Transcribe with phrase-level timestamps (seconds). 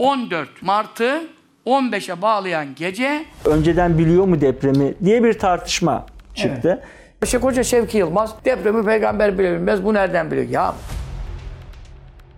[0.00, 1.22] 14 Mart'ı
[1.66, 6.82] 15'e bağlayan gece Önceden biliyor mu depremi diye bir tartışma çıktı.
[7.26, 10.48] Şeyh Hoca Şevki Yılmaz depremi peygamber bile bilmez bu nereden biliyor?
[10.48, 10.74] Ya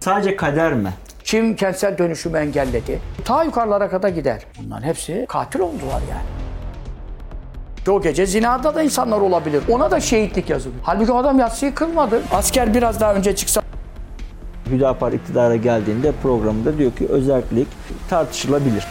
[0.01, 0.91] Sadece kader mi?
[1.25, 3.01] kim kentsel dönüşümü engelledi?
[3.25, 4.43] Ta yukarılara kadar gider.
[4.63, 7.97] Bunların hepsi katil oldular yani.
[7.97, 9.63] O gece zinada da insanlar olabilir.
[9.69, 10.81] Ona da şehitlik yazılıyor.
[10.85, 12.23] Halbuki o adam yatsıyı kılmadı.
[12.33, 13.63] Asker biraz daha önce çıksa
[14.71, 17.69] Hüdapar iktidara geldiğinde programında diyor ki özellik
[18.11, 18.85] tartışılabilir.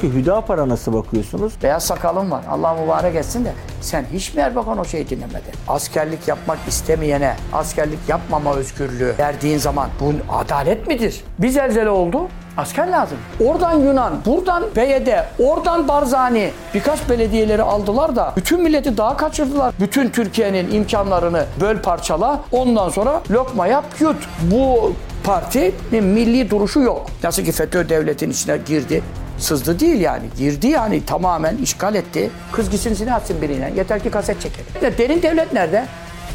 [0.00, 1.52] Ki Hüdapar'a nasıl bakıyorsunuz?
[1.62, 2.42] beyaz sakalım var.
[2.50, 5.52] Allah mübarek etsin de sen hiç mi Erbakan o şeyi dinlemedin?
[5.68, 11.24] Askerlik yapmak istemeyene askerlik yapmama özgürlüğü verdiğin zaman bu adalet midir?
[11.38, 12.28] Bir zelzele oldu.
[12.56, 13.18] Asker lazım.
[13.46, 19.74] Oradan Yunan, buradan Beyede, oradan Barzani birkaç belediyeleri aldılar da bütün milleti daha kaçırdılar.
[19.80, 22.40] Bütün Türkiye'nin imkanlarını böl parçala.
[22.52, 24.16] Ondan sonra lokma yap yut.
[24.42, 24.92] Bu
[25.24, 27.06] partinin milli duruşu yok.
[27.24, 29.02] Nasıl ki FETÖ devletin içine girdi.
[29.40, 30.24] Sızdı değil yani.
[30.38, 32.30] Girdi yani tamamen işgal etti.
[32.52, 33.72] Kız gitsin silah atsın birine.
[33.76, 34.64] Yeter ki kaset çeker.
[34.98, 35.86] Derin devlet nerede?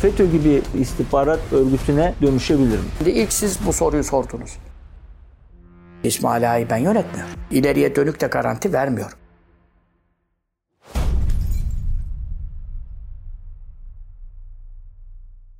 [0.02, 2.85] FETÖ gibi istihbarat örgütüne dönüşebilir mi?
[2.97, 4.52] Şimdi ilk siz bu soruyu sordunuz.
[6.03, 7.33] İsmail Ağa'yı ben yönetmiyorum.
[7.52, 9.17] İleriye dönük de garanti vermiyorum.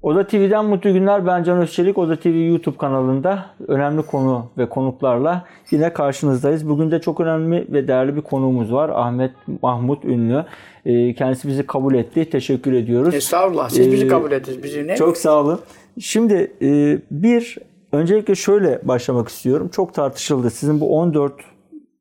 [0.06, 1.28] Oda TV'den mutlu günler.
[1.28, 1.98] Ben Can Özçelik.
[1.98, 6.70] Oda TV YouTube kanalında önemli konu ve konuklarla yine karşınızdayız.
[6.70, 8.90] Bugün de çok önemli ve değerli bir konuğumuz var.
[8.94, 9.32] Ahmet
[9.62, 10.46] Mahmut Ünlü.
[10.86, 12.30] Ee, Kendisi bizi kabul etti.
[12.30, 13.16] Teşekkür ediyoruz.
[13.16, 13.70] Estağfurullah.
[13.70, 14.64] Siz bizi Ee, kabul ettiniz.
[14.64, 14.96] Bizi ne?
[14.96, 15.60] Çok sağ olun.
[16.00, 17.58] Şimdi e, bir,
[17.92, 19.70] öncelikle şöyle başlamak istiyorum.
[19.74, 20.50] Çok tartışıldı.
[20.50, 21.34] Sizin bu 14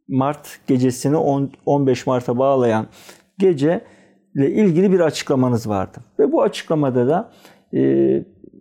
[0.08, 2.86] Mart gecesini 10 15 Mart'a bağlayan
[3.39, 3.80] gece
[4.34, 5.98] ile ilgili bir açıklamanız vardı.
[6.18, 7.30] Ve bu açıklamada da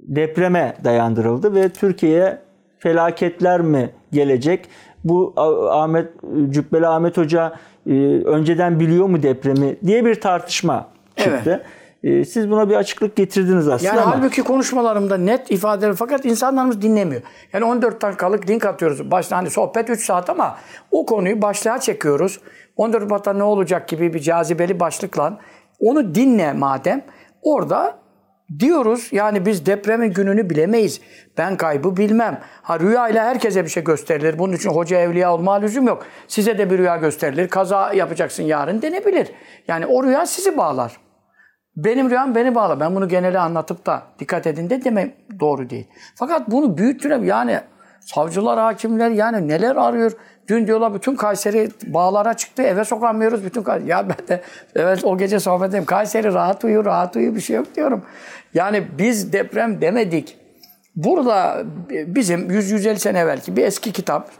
[0.07, 2.37] depreme dayandırıldı ve Türkiye'ye
[2.79, 4.69] felaketler mi gelecek?
[5.03, 5.33] Bu
[5.71, 6.07] Ahmet
[6.49, 7.53] Cübbeli Ahmet Hoca
[7.87, 7.91] e,
[8.25, 11.63] önceden biliyor mu depremi diye bir tartışma çıktı.
[12.03, 16.81] E, Siz buna bir açıklık getirdiniz aslında Yani ama halbuki konuşmalarımda net ifadeler fakat insanlarımız
[16.81, 17.21] dinlemiyor.
[17.53, 19.11] Yani 14 dakikalık link atıyoruz.
[19.11, 20.57] Başta hani sohbet 3 saat ama
[20.91, 22.39] o konuyu başlığa çekiyoruz.
[22.77, 25.39] 14 Mart'ta ne olacak gibi bir cazibeli başlıkla
[25.79, 27.01] onu dinle madem.
[27.41, 28.02] Orada
[28.59, 31.01] diyoruz yani biz depremin gününü bilemeyiz.
[31.37, 32.39] Ben kaybı bilmem.
[32.61, 34.39] Ha rüyayla herkese bir şey gösterilir.
[34.39, 36.05] Bunun için hoca evliya olma lüzum yok.
[36.27, 37.47] Size de bir rüya gösterilir.
[37.47, 39.31] Kaza yapacaksın yarın denebilir.
[39.67, 40.97] Yani o rüya sizi bağlar.
[41.75, 42.79] Benim rüyam beni bağla.
[42.79, 45.87] Ben bunu genele anlatıp da dikkat edin de demek doğru değil.
[46.15, 47.59] Fakat bunu büyüttüre yani
[48.05, 50.11] savcılar, hakimler yani neler arıyor?
[50.47, 53.89] Dün diyorlar bütün Kayseri bağlara çıktı eve sokamıyoruz bütün Kayseri.
[53.89, 54.41] Ya ben de
[54.75, 55.85] evet o gece sohbet edeyim.
[55.85, 58.03] Kayseri rahat uyu rahat uyu bir şey yok diyorum.
[58.53, 60.37] Yani biz deprem demedik.
[60.95, 64.31] Burada bizim 100-150 sene evvelki bir eski kitap,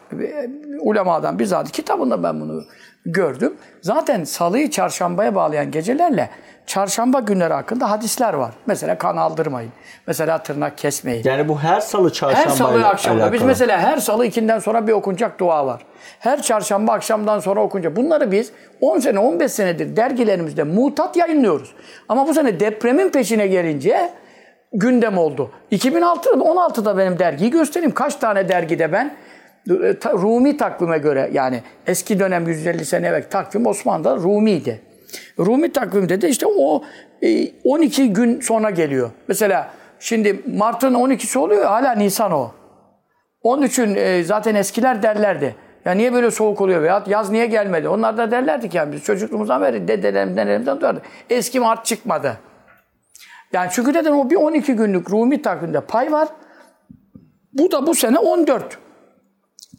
[0.80, 2.64] ulemadan bizzat kitabında ben bunu
[3.06, 3.54] gördüm.
[3.82, 6.30] Zaten salıyı çarşambaya bağlayan gecelerle
[6.66, 8.54] çarşamba günleri hakkında hadisler var.
[8.66, 9.72] Mesela kan aldırmayın.
[10.08, 11.24] Mesela tırnak kesmeyin.
[11.26, 13.34] yani bu her salı çarşamba Her salı akşamda.
[13.34, 15.82] Biz mesela her salı ikinden sonra bir okunacak dua var.
[16.20, 17.96] Her çarşamba akşamdan sonra okunacak.
[17.96, 21.74] Bunları biz 10 sene 15 senedir dergilerimizde mutat yayınlıyoruz.
[22.10, 24.10] Ama bu sene depremin peşine gelince
[24.74, 25.52] gündem oldu.
[25.72, 27.94] 2006 16'da benim dergiyi göstereyim.
[27.94, 29.16] Kaç tane dergide ben
[29.70, 34.82] Rumi takvime göre yani eski dönem 150 sene evvel takvim Osmanlı'da Rumi'ydi.
[35.40, 36.84] Rumi takvimde de işte o
[37.22, 39.12] e, 12 gün sonra geliyor.
[39.28, 39.70] Mesela
[40.00, 42.52] şimdi Mart'ın 12'si oluyor hala Nisan o.
[43.42, 45.56] Onun için e, zaten eskiler derlerdi.
[45.86, 47.88] Ya niye böyle soğuk oluyor veya yaz niye gelmedi?
[47.88, 51.04] Onlar da derlerdi ki yani biz çocukluğumuzdan beri dedelerimden elimden duyardık.
[51.30, 52.38] Eski Mart çıkmadı.
[53.54, 56.28] Yani çünkü neden o bir 12 günlük Rumi takvimde pay var.
[57.54, 58.83] Bu da bu sene 14.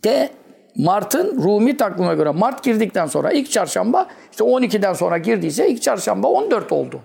[0.04, 0.30] De
[0.76, 6.28] Mart'ın Rumi takvime göre Mart girdikten sonra ilk çarşamba işte 12'den sonra girdiyse ilk çarşamba
[6.28, 7.00] 14 oldu.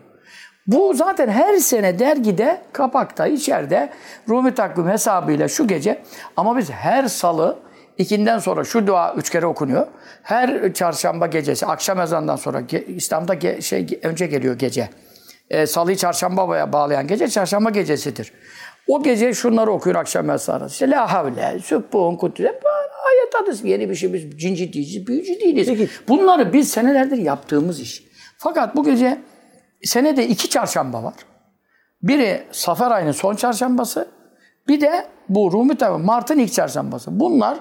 [0.67, 3.89] Bu zaten her sene dergide, kapakta, içeride
[4.29, 6.01] Rumi takvim hesabıyla şu gece
[6.37, 7.59] ama biz her salı
[7.97, 9.87] ikinden sonra şu dua üç kere okunuyor.
[10.23, 14.89] Her çarşamba gecesi akşam ezanından sonra İslam'da ge- şey önce geliyor gece.
[15.49, 18.33] E, salıyı çarşambaya bağlayan gece çarşamba gecesidir.
[18.87, 20.67] O gece şunları okuyor akşam ezanı.
[20.67, 22.63] İşte la havle, sübbun, kudret,
[23.09, 23.67] ayet adısı.
[23.67, 25.67] Yeni bir şey biz cinci değiliz, büyücü değiliz.
[25.67, 25.89] Peki.
[26.07, 28.03] Bunları biz senelerdir yaptığımız iş.
[28.37, 29.21] Fakat bu gece
[29.83, 31.13] senede iki çarşamba var.
[32.03, 34.07] Biri Safer ayının son çarşambası,
[34.67, 37.19] bir de bu Rumi tabi Mart'ın ilk çarşambası.
[37.19, 37.59] Bunlar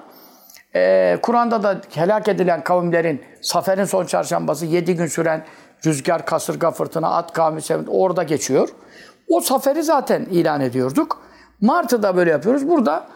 [0.75, 5.45] e, Kur'an'da da helak edilen kavimlerin Safer'in son çarşambası, yedi gün süren
[5.85, 8.69] rüzgar, kasırga, fırtına, at kavmi, sevinç orada geçiyor.
[9.27, 11.21] O Safer'i zaten ilan ediyorduk.
[11.61, 12.69] Mart'ı da böyle yapıyoruz.
[12.69, 13.07] Burada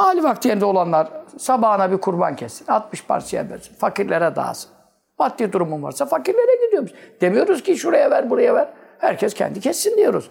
[0.00, 1.08] Ali vaktiyende olanlar
[1.38, 2.66] sabahına bir kurban kessin.
[2.66, 3.74] 60 parçaya bölsün.
[3.74, 4.70] Fakirlere dağılsın.
[5.18, 6.94] Maddi durumun varsa fakirlere gidiyoruz.
[7.20, 8.68] Demiyoruz ki şuraya ver, buraya ver.
[8.98, 10.30] Herkes kendi kessin diyoruz.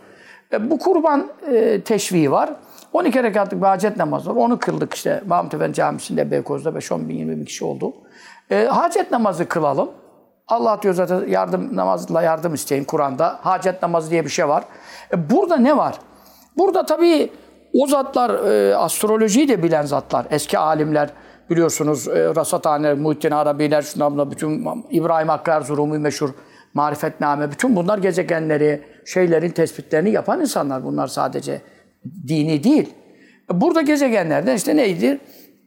[0.54, 2.50] E, bu kurban e, teşviği var.
[2.94, 4.36] 12 rekatlık bir hacet namazı var.
[4.36, 7.94] Onu kıldık işte Mahmut Efendi Camisi'nde Beykoz'da 5-10 bin 20 bin kişi oldu.
[8.52, 9.92] E, hacet namazı kılalım.
[10.48, 13.40] Allah diyor zaten yardım namazla yardım isteyin Kur'an'da.
[13.42, 14.64] Hacet namazı diye bir şey var.
[15.14, 15.96] E, burada ne var?
[16.58, 17.32] Burada tabii
[17.74, 21.10] o zatlar, e, astrolojiyi de bilen zatlar, eski alimler
[21.50, 26.30] biliyorsunuz e, Rasathaneler, Muhittin Arabiler, şunlarla bütün İbrahim Hakkı Erzurumi meşhur
[26.74, 30.84] marifetname, bütün bunlar gezegenleri, şeylerin tespitlerini yapan insanlar.
[30.84, 31.62] Bunlar sadece
[32.28, 32.94] dini değil.
[33.54, 35.20] Burada gezegenlerden işte neydir?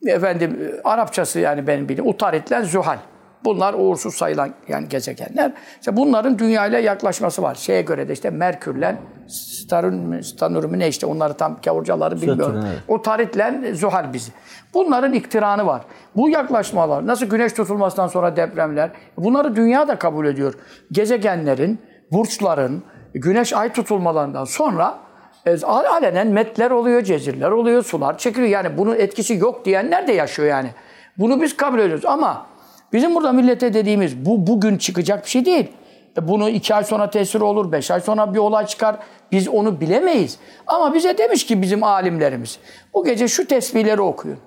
[0.06, 2.98] Efendim Arapçası yani benim bildiğim Utaritler, Zuhal.
[3.44, 5.52] Bunlar uğursuz sayılan yani gezegenler.
[5.80, 7.54] İşte bunların dünya ile yaklaşması var.
[7.54, 8.96] Şeye göre de işte Merkür'le
[9.28, 12.54] Starun, Stanur ne işte onları tam kavurcaları bilmiyorum.
[12.54, 12.78] Satürn, evet.
[12.88, 14.32] O taritle Zuhal bizi.
[14.74, 15.82] Bunların iktiranı var.
[16.16, 20.54] Bu yaklaşmalar, nasıl güneş tutulmasından sonra depremler, bunları dünya da kabul ediyor.
[20.92, 21.80] Gezegenlerin,
[22.12, 22.82] burçların,
[23.14, 24.98] güneş ay tutulmalarından sonra
[25.46, 28.48] e, alenen metler oluyor, cezirler oluyor, sular çekiliyor.
[28.48, 30.70] Yani bunun etkisi yok diyenler de yaşıyor yani.
[31.18, 32.46] Bunu biz kabul ediyoruz ama
[32.92, 35.72] bizim burada millete dediğimiz bu bugün çıkacak bir şey değil.
[36.18, 38.96] E, Bunu iki ay sonra tesir olur, beş ay sonra bir olay çıkar.
[39.32, 40.38] Biz onu bilemeyiz.
[40.66, 42.58] Ama bize demiş ki bizim alimlerimiz,
[42.94, 44.38] bu gece şu tesbihleri okuyun.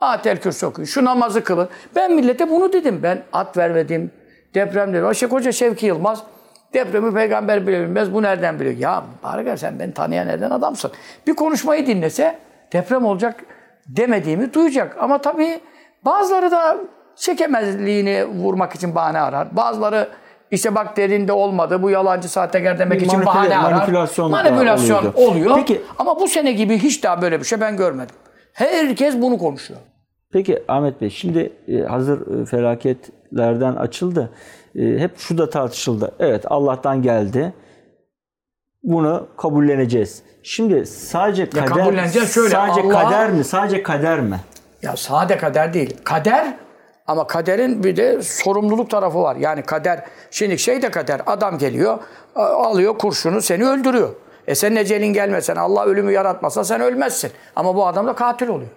[0.00, 1.68] Atel Kürsü okuyun, şu namazı kılın.
[1.96, 3.00] Ben millete bunu dedim.
[3.02, 4.10] Ben at vermedim,
[4.54, 5.14] deprem dedim.
[5.14, 6.22] Şeyh Hoca Şevki Yılmaz,
[6.74, 8.76] depremi peygamber bile bilmez, bu nereden biliyor?
[8.76, 10.90] Ya Baraka sen beni tanıyan neden adamsın?
[11.26, 12.38] Bir konuşmayı dinlese
[12.72, 13.44] deprem olacak
[13.88, 14.96] demediğimi duyacak.
[15.00, 15.60] Ama tabii
[16.04, 16.76] bazıları da
[17.20, 19.56] çekemezliğini vurmak için bahane arar.
[19.56, 20.08] Bazıları
[20.50, 23.72] işte bak derinde olmadı, bu yalancı sahtekar demek Bir için bahane arar.
[23.72, 25.56] manipülasyon Manipülasyon oluyor.
[25.56, 28.16] Peki- Ama bu sene gibi hiç daha böyle bir şey ben görmedim.
[28.52, 29.80] Herkes bunu konuşuyor.
[30.32, 34.30] Peki Ahmet Bey şimdi e, hazır e, felaketlerden açıldı.
[34.74, 36.12] E, Hep şu da tartışıldı.
[36.18, 37.52] Evet Allah'tan geldi.
[38.82, 40.22] Bunu kabulleneceğiz.
[40.42, 43.44] Şimdi sadece kader kabulleneceğiz şöyle, sadece Allah- kader mi?
[43.44, 44.40] Sadece kader mi?
[44.82, 45.96] Ya sade kader değil.
[46.04, 46.54] Kader
[47.10, 49.36] ama kaderin bir de sorumluluk tarafı var.
[49.36, 51.20] Yani kader, şimdi şey de kader.
[51.26, 51.98] Adam geliyor,
[52.34, 54.14] alıyor kurşunu seni öldürüyor.
[54.46, 57.30] E senin ecelin gelmesen, Allah ölümü yaratmasa sen ölmezsin.
[57.56, 58.70] Ama bu adam da katil oluyor.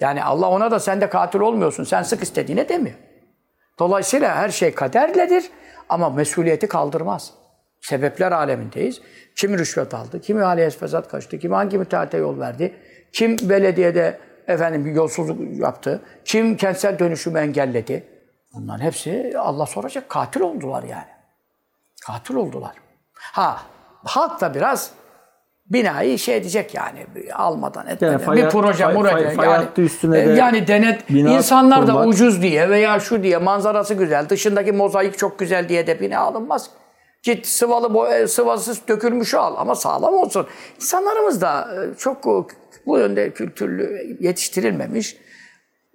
[0.00, 1.84] Yani Allah ona da sen de katil olmuyorsun.
[1.84, 2.96] Sen sık istediğine demiyor.
[3.78, 5.50] Dolayısıyla her şey kaderledir
[5.88, 7.32] ama mesuliyeti kaldırmaz.
[7.80, 9.00] Sebepler alemindeyiz.
[9.36, 12.74] Kim rüşvet aldı, kimi haleye fesat kaçtı, kim hangi müteahhite yol verdi,
[13.12, 14.18] kim belediyede
[14.48, 18.04] efendim bir yolsuzluk yaptı, kim kentsel dönüşümü engelledi.
[18.54, 20.08] Bunların hepsi Allah soracak.
[20.08, 21.08] Katil oldular yani.
[22.06, 22.72] Katil oldular.
[23.14, 23.62] Ha
[24.04, 24.90] halk da biraz
[25.66, 30.20] binayı şey edecek yani almadan etmeden fay bir hat- proje fay- fay- fay yani, üstüne
[30.20, 32.06] e, de yani denet insanlar da kurmak.
[32.06, 36.70] ucuz diye veya şu diye manzarası güzel dışındaki mozaik çok güzel diye de bina alınmaz.
[37.22, 40.46] Git sıvalı e, sıvasız dökülmüş al ama sağlam olsun.
[40.76, 42.46] İnsanlarımız da e, çok
[42.88, 45.16] bu yönde kültürlü yetiştirilmemiş.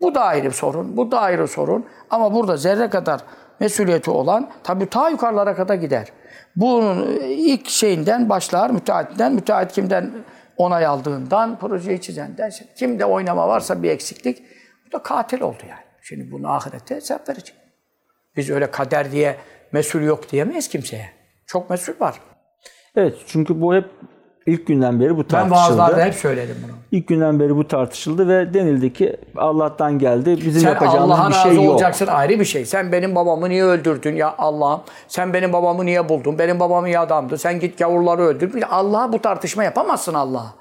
[0.01, 1.85] Bu da ayrı sorun, bu da ayrı sorun.
[2.09, 3.21] Ama burada zerre kadar
[3.59, 6.07] mesuliyeti olan tabii ta yukarılara kadar gider.
[6.55, 10.11] Bunun ilk şeyinden başlar, müteahhitten, müteahhit kimden
[10.57, 14.43] onay aldığından, projeyi çizenden, kimde oynama varsa bir eksiklik,
[14.87, 15.83] bu da katil oldu yani.
[16.01, 17.55] Şimdi bunu ahirette hesap verecek.
[18.37, 19.38] Biz öyle kader diye
[19.71, 21.09] mesul yok diyemeyiz kimseye.
[21.47, 22.19] Çok mesul var.
[22.95, 23.85] Evet çünkü bu hep
[24.45, 25.55] ilk günden beri bu Ben tartışıldı.
[25.55, 26.71] vaazlarda hep söyledim bunu.
[26.91, 30.38] İlk günden beri bu tartışıldı ve denildi ki Allah'tan geldi.
[30.45, 31.69] Bizim Sen yapacağımız Allah'a bir şey yok.
[31.73, 32.65] olacaksın ayrı bir şey.
[32.65, 34.81] Sen benim babamı niye öldürdün ya Allah'ım?
[35.07, 36.39] Sen benim babamı niye buldun?
[36.39, 37.38] Benim babam iyi adamdı.
[37.38, 38.63] Sen git gavurları öldür.
[38.69, 40.53] Allah'a bu tartışma yapamazsın Allah'a.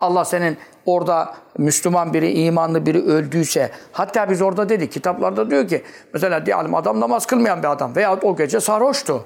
[0.00, 0.56] Allah senin
[0.86, 5.82] orada Müslüman biri, imanlı biri öldüyse, hatta biz orada dedik, kitaplarda diyor ki,
[6.14, 9.24] mesela diyelim adam namaz kılmayan bir adam veya o gece sarhoştu.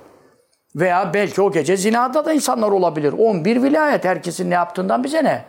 [0.76, 3.14] Veya belki o gece zinada da insanlar olabilir.
[3.18, 5.44] 11 vilayet herkesin ne yaptığından bize ne?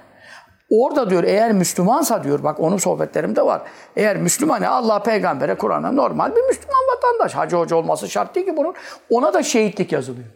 [0.70, 3.62] Orada diyor eğer Müslümansa diyor bak onun sohbetlerimde var.
[3.96, 7.36] Eğer Müslüman Allah peygambere Kur'an'a normal bir Müslüman vatandaş.
[7.36, 8.74] Hacı hoca olması şart değil ki bunun.
[9.10, 10.28] Ona da şehitlik yazılıyor.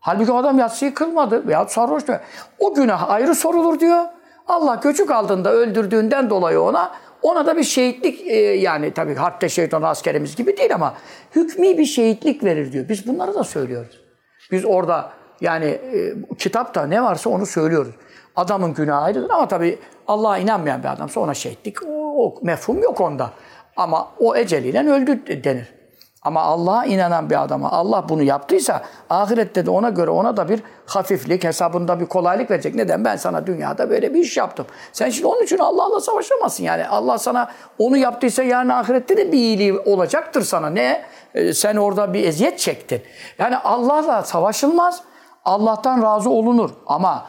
[0.00, 2.20] Halbuki o adam yatsıyı kılmadı veya sarhoştu.
[2.58, 4.04] O günah ayrı sorulur diyor.
[4.46, 6.92] Allah göçük aldığında öldürdüğünden dolayı ona
[7.22, 10.94] ona da bir şehitlik e, yani tabii harpte şehit olan askerimiz gibi değil ama
[11.36, 12.88] hükmü bir şehitlik verir diyor.
[12.88, 14.07] Biz bunları da söylüyoruz.
[14.52, 17.94] Biz orada yani e, kitapta ne varsa onu söylüyoruz.
[18.36, 23.00] Adamın günahı ayrıdır ama tabii Allah'a inanmayan bir adamsa ona şehitlik o, o mefhum yok
[23.00, 23.30] onda.
[23.76, 25.77] Ama o eceliyle öldü denir.
[26.22, 30.62] Ama Allah'a inanan bir adama Allah bunu yaptıysa ahirette de ona göre ona da bir
[30.86, 32.74] hafiflik, hesabında bir kolaylık verecek.
[32.74, 33.04] Neden?
[33.04, 34.66] Ben sana dünyada böyle bir iş yaptım.
[34.92, 36.64] Sen şimdi onun için Allah'la savaşamazsın.
[36.64, 40.70] Yani Allah sana onu yaptıysa yarın ahirette de bir iyiliği olacaktır sana.
[40.70, 41.04] Ne?
[41.34, 43.02] Ee, sen orada bir eziyet çektin.
[43.38, 45.02] Yani Allah'la savaşılmaz.
[45.44, 46.70] Allah'tan razı olunur.
[46.86, 47.26] Ama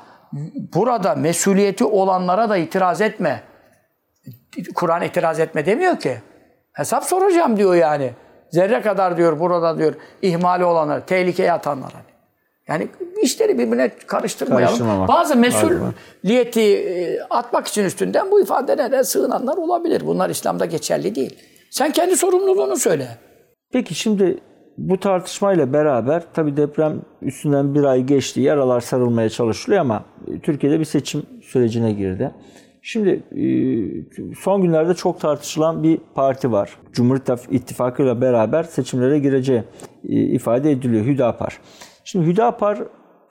[0.73, 3.43] burada mesuliyeti olanlara da itiraz etme.
[4.75, 6.17] Kur'an itiraz etme demiyor ki.
[6.73, 8.13] Hesap soracağım diyor yani.
[8.51, 12.09] Zerre kadar diyor burada diyor ihmali olanlar, tehlikeye atanlara.
[12.67, 12.87] Yani
[13.21, 15.07] işleri birbirine karıştırmayalım.
[15.07, 20.01] Bazı mesuliyeti e, atmak için üstünden bu ifadelere sığınanlar olabilir.
[20.05, 21.39] Bunlar İslam'da geçerli değil.
[21.69, 23.07] Sen kendi sorumluluğunu söyle.
[23.71, 24.39] Peki şimdi
[24.77, 28.41] bu tartışmayla beraber tabii deprem üstünden bir ay geçti.
[28.41, 30.03] Yaralar sarılmaya çalışılıyor ama
[30.43, 32.31] Türkiye'de bir seçim sürecine girdi.
[32.91, 33.45] Şimdi e,
[34.35, 36.77] son günlerde çok tartışılan bir parti var.
[36.93, 39.63] Cumhuriyet İttifakı ile beraber seçimlere gireceği
[40.09, 41.05] e, ifade ediliyor.
[41.05, 41.59] Hüdapar.
[42.03, 42.79] Şimdi Hüdapar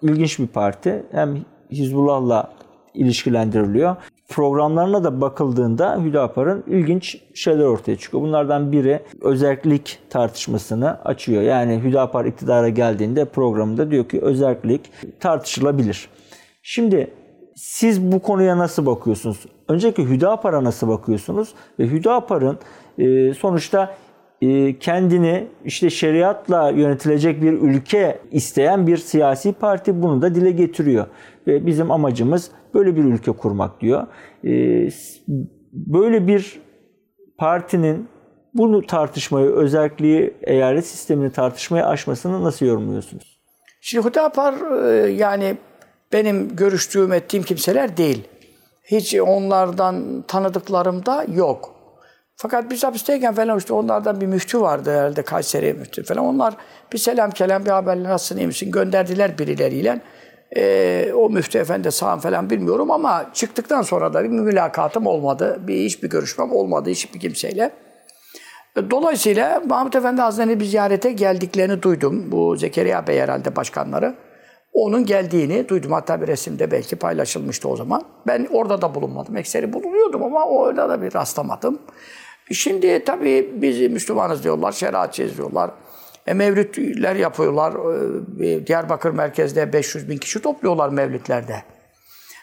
[0.03, 1.03] ilginç bir parti.
[1.11, 1.39] Hem
[1.71, 2.53] Hizbullah'la
[2.95, 3.97] ilişkilendiriliyor.
[4.29, 8.23] Programlarına da bakıldığında Hüdapar'ın ilginç şeyler ortaya çıkıyor.
[8.23, 11.43] Bunlardan biri özellik tartışmasını açıyor.
[11.43, 16.09] Yani Hüdapar iktidara geldiğinde programında diyor ki özellik tartışılabilir.
[16.63, 17.11] Şimdi
[17.59, 19.47] siz bu konuya nasıl bakıyorsunuz?
[19.69, 21.55] Öncelikle Hüdapar'a nasıl bakıyorsunuz?
[21.79, 22.59] Ve Hüdapar'ın
[22.99, 23.95] e, sonuçta
[24.43, 31.07] e, kendini işte şeriatla yönetilecek bir ülke isteyen bir siyasi parti bunu da dile getiriyor.
[31.47, 34.07] Ve bizim amacımız böyle bir ülke kurmak diyor.
[34.45, 34.89] E,
[35.73, 36.61] böyle bir
[37.39, 38.09] partinin
[38.55, 43.39] bunu tartışmayı, özelliği, eyalet sistemini tartışmaya aşmasını nasıl yorumluyorsunuz?
[43.81, 45.57] Şimdi Hüdapar e, yani
[46.13, 48.29] benim görüştüğüm, ettiğim kimseler değil.
[48.85, 51.75] Hiç onlardan tanıdıklarım da yok.
[52.37, 56.25] Fakat biz hapisteyken falan işte onlardan bir müftü vardı herhalde Kayseri müftü falan.
[56.25, 56.55] Onlar
[56.93, 60.01] bir selam kelam bir haberle nasılsın iyi misin gönderdiler birileriyle.
[60.57, 65.61] Ee, o müftü efendi sağ falan bilmiyorum ama çıktıktan sonra da bir mülakatım olmadı.
[65.67, 67.71] Bir iş bir görüşmem olmadı hiçbir kimseyle.
[68.91, 72.33] Dolayısıyla Mahmut Efendi Hazretleri bir ziyarete geldiklerini duydum.
[72.33, 74.15] Bu Zekeriya Bey herhalde başkanları.
[74.73, 75.93] Onun geldiğini duydum.
[75.93, 78.03] Hatta bir resimde belki paylaşılmıştı o zaman.
[78.27, 79.37] Ben orada da bulunmadım.
[79.37, 81.79] Ekseri bulunuyordum ama orada da bir rastlamadım.
[82.53, 85.71] Şimdi tabii biz Müslümanız diyorlar, şeriatçıyız diyorlar.
[86.27, 87.75] E, mevlütler yapıyorlar.
[88.45, 91.63] E, Diyarbakır merkezde 500 bin kişi topluyorlar mevlütlerde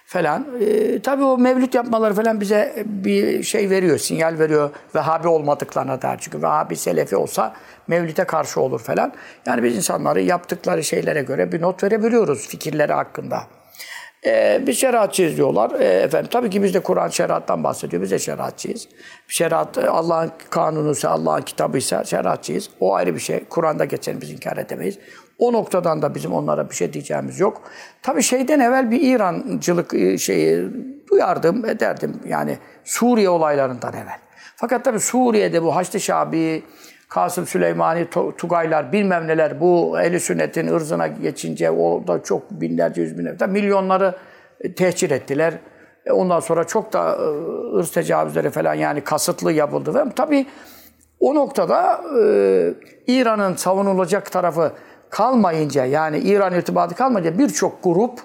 [0.05, 0.47] falan.
[0.59, 4.69] E, tabii o mevlüt yapmaları falan bize bir şey veriyor, sinyal veriyor.
[4.95, 6.17] Vehhabi olmadıklarına dair.
[6.21, 7.53] Çünkü Vehhabi Selefi olsa
[7.87, 9.13] mevlüte karşı olur falan.
[9.45, 13.43] Yani biz insanları yaptıkları şeylere göre bir not verebiliyoruz fikirleri hakkında.
[14.25, 15.71] Ee, biz şeriatçıyız diyorlar.
[15.79, 18.01] Ee, efendim tabii ki biz de Kur'an şeriattan bahsediyor.
[18.01, 18.87] Biz de şeriatçıyız.
[19.27, 22.69] Şeriat Allah'ın kanunuysa, Allah'ın kitabıysa şeriatçıyız.
[22.79, 23.43] O ayrı bir şey.
[23.49, 24.99] Kur'an'da geçen biz inkar edemeyiz.
[25.39, 27.61] O noktadan da bizim onlara bir şey diyeceğimiz yok.
[28.01, 30.69] Tabii şeyden evvel bir İrancılık e, şeyi
[31.09, 32.19] duyardım, ederdim.
[32.27, 34.19] Yani Suriye olaylarından evvel.
[34.55, 36.63] Fakat tabii Suriye'de bu Haçlı Şabi,
[37.09, 43.17] Kasım Süleymani, Tugaylar bilmem neler bu eli sünnetin ırzına geçince o da çok binlerce yüz
[43.17, 44.15] binlerce milyonları
[44.59, 45.53] e, tehcir ettiler.
[46.05, 50.05] E, ondan sonra çok da e, ırz tecavüzleri falan yani kasıtlı yapıldı.
[50.15, 50.45] Tabii
[51.19, 52.73] o noktada e,
[53.07, 54.71] İran'ın savunulacak tarafı
[55.09, 58.19] kalmayınca yani İran irtibatı kalmayınca birçok grup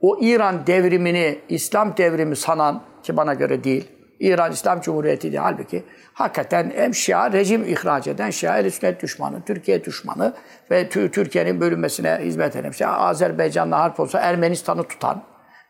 [0.00, 3.88] o İran devrimini İslam devrimi sanan ki bana göre değil
[4.20, 9.42] İran İslam Cumhuriyeti değil halbuki hakikaten hem Şia rejim ihraç eden Şia el sünnet düşmanı,
[9.46, 10.34] Türkiye düşmanı
[10.70, 15.22] ve Türkiye'nin bölünmesine hizmet eden işte Azerbaycan'la harp olsa Ermenistan'ı tutan,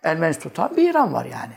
[0.03, 1.53] Ermenistan tutan bir İran var yani.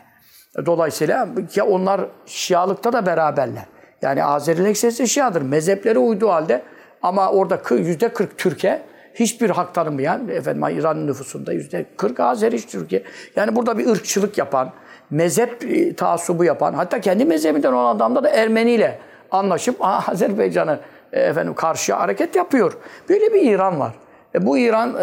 [0.65, 3.65] Dolayısıyla ya onlar Şialıkta da beraberler.
[4.01, 5.41] Yani Azerilik eksesi Şiadır.
[5.41, 6.61] Mezhepleri uyduğu halde
[7.05, 8.81] ama orada yüzde 40 Türkiye
[9.13, 13.03] hiçbir hak tanımayan, efendim İran nüfusunda yüzde 40 Azeri Türkiye.
[13.35, 14.71] Yani burada bir ırkçılık yapan,
[15.09, 18.99] mezhep e, taassubu yapan, hatta kendi mezhebinden olan adamda da Ermeni ile
[19.31, 20.79] anlaşıp Azerbaycan'ı
[21.13, 22.77] e, efendim karşıya hareket yapıyor.
[23.09, 23.95] Böyle bir İran var.
[24.35, 24.95] E, bu İran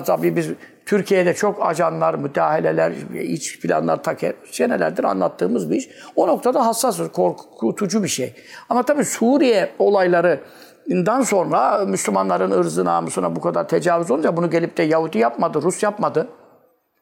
[0.00, 0.50] e, tabii biz
[0.86, 2.92] Türkiye'de çok ajanlar, müdahaleler,
[3.22, 5.88] iç planlar taker, senelerdir anlattığımız bir iş.
[6.16, 8.34] O noktada hassas, korkutucu bir şey.
[8.68, 9.70] Ama tabii Suriye
[10.88, 15.82] olaylarından sonra Müslümanların ırzı namusuna bu kadar tecavüz olunca bunu gelip de Yahudi yapmadı, Rus
[15.82, 16.28] yapmadı.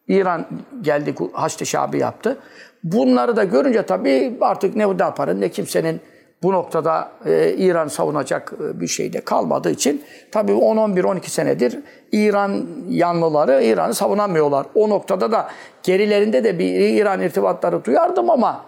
[0.08, 0.46] İran
[0.82, 2.38] geldi, Haçlı Şabi yaptı.
[2.84, 6.00] Bunları da görünce tabii artık ne yaparın ne kimsenin
[6.42, 11.78] bu noktada e, İran savunacak e, bir şey de kalmadığı için tabii 10-11-12 senedir
[12.12, 14.66] İran yanlıları İran'ı savunamıyorlar.
[14.74, 15.48] O noktada da
[15.82, 18.64] gerilerinde de bir İran irtibatları duyardım ama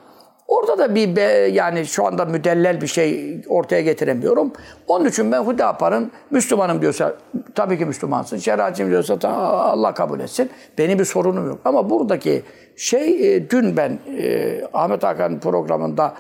[0.51, 4.53] Orada da bir be, yani şu anda müdellel bir şey ortaya getiremiyorum.
[4.87, 7.15] Onun için ben Hüdapar'ın Müslümanım diyorsa
[7.55, 8.37] tabii ki Müslümansın.
[8.37, 10.51] Şeriatçıyım diyorsa Allah kabul etsin.
[10.79, 11.59] Benim bir sorunum yok.
[11.65, 12.43] Ama buradaki
[12.77, 16.15] şey e, dün ben e, Ahmet Hakan'ın programında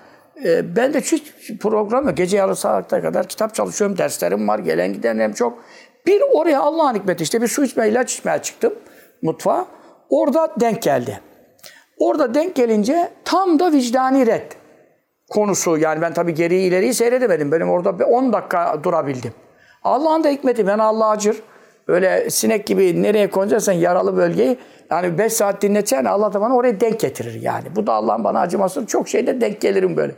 [0.44, 2.16] e, ben de hiç program yok.
[2.16, 3.98] Gece yarı saatte kadar kitap çalışıyorum.
[3.98, 4.58] Derslerim var.
[4.58, 5.58] Gelen gidenlerim çok.
[6.06, 8.74] Bir oraya Allah'ın hikmeti işte bir su içmeye, ilaç içmeye çıktım
[9.22, 9.66] mutfağa.
[10.10, 11.20] Orada denk geldi.
[12.00, 14.52] Orada denk gelince tam da vicdani red
[15.30, 15.78] konusu.
[15.78, 17.52] Yani ben tabii geriyi ileriyi seyredemedim.
[17.52, 19.32] Benim orada bir 10 dakika durabildim.
[19.82, 20.66] Allah'ın da hikmeti.
[20.66, 21.42] Ben Allah acır.
[21.88, 24.58] Öyle sinek gibi nereye konacaksan yaralı bölgeyi
[24.90, 27.76] yani 5 saat dinletsen Allah da bana oraya denk getirir yani.
[27.76, 28.86] Bu da Allah'ın bana acıması.
[28.86, 30.14] Çok şeyde denk gelirim böyle.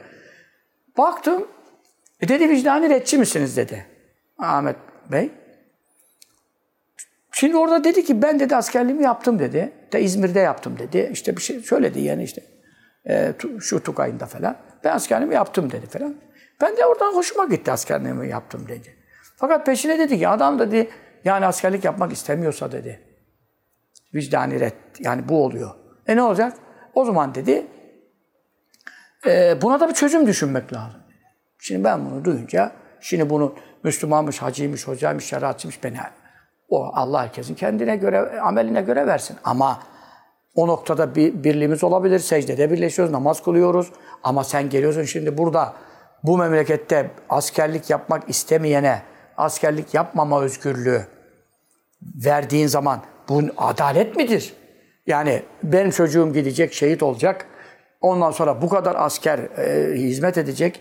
[0.99, 1.47] Baktım.
[2.21, 3.87] E dedi vicdani redçi misiniz dedi.
[4.39, 4.77] Ahmet
[5.13, 5.31] Bey.
[7.43, 9.73] Şimdi orada dedi ki ben dedi askerliğimi yaptım dedi.
[9.93, 11.11] De İzmir'de yaptım dedi.
[11.13, 12.43] İşte bir şey söyledi yani işte.
[13.09, 14.57] E, şu Tukay'ında falan.
[14.85, 16.15] Ben askerliğimi yaptım dedi falan.
[16.61, 18.97] Ben de oradan hoşuma gitti askerliğimi yaptım dedi.
[19.37, 20.91] Fakat peşine dedi ki adam dedi
[21.25, 23.01] yani askerlik yapmak istemiyorsa dedi.
[24.15, 25.71] Vicdani red yani bu oluyor.
[26.07, 26.57] E ne olacak?
[26.95, 27.67] O zaman dedi
[29.27, 31.01] e, buna da bir çözüm düşünmek lazım.
[31.59, 35.97] Şimdi ben bunu duyunca, şimdi bunu Müslümanmış, hacıymış, hocaymış, şeriatçıymış beni
[36.73, 39.37] o Allah herkesin kendine göre, ameline göre versin.
[39.45, 39.83] Ama
[40.55, 42.19] o noktada bir birliğimiz olabilir.
[42.19, 43.93] Secdede birleşiyoruz, namaz kılıyoruz.
[44.23, 45.73] Ama sen geliyorsun şimdi burada
[46.23, 49.03] bu memlekette askerlik yapmak istemeyene
[49.37, 51.07] askerlik yapmama özgürlüğü
[52.03, 54.55] verdiğin zaman bu adalet midir?
[55.07, 57.47] Yani benim çocuğum gidecek, şehit olacak.
[58.01, 60.81] Ondan sonra bu kadar asker e, hizmet edecek.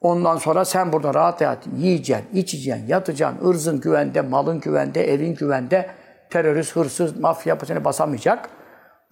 [0.00, 5.90] Ondan sonra sen burada rahat rahat yiyeceksin, içeceksin, yatacaksın, ırzın güvende, malın güvende, evin güvende.
[6.30, 8.48] Terörist, hırsız, mafya seni basamayacak.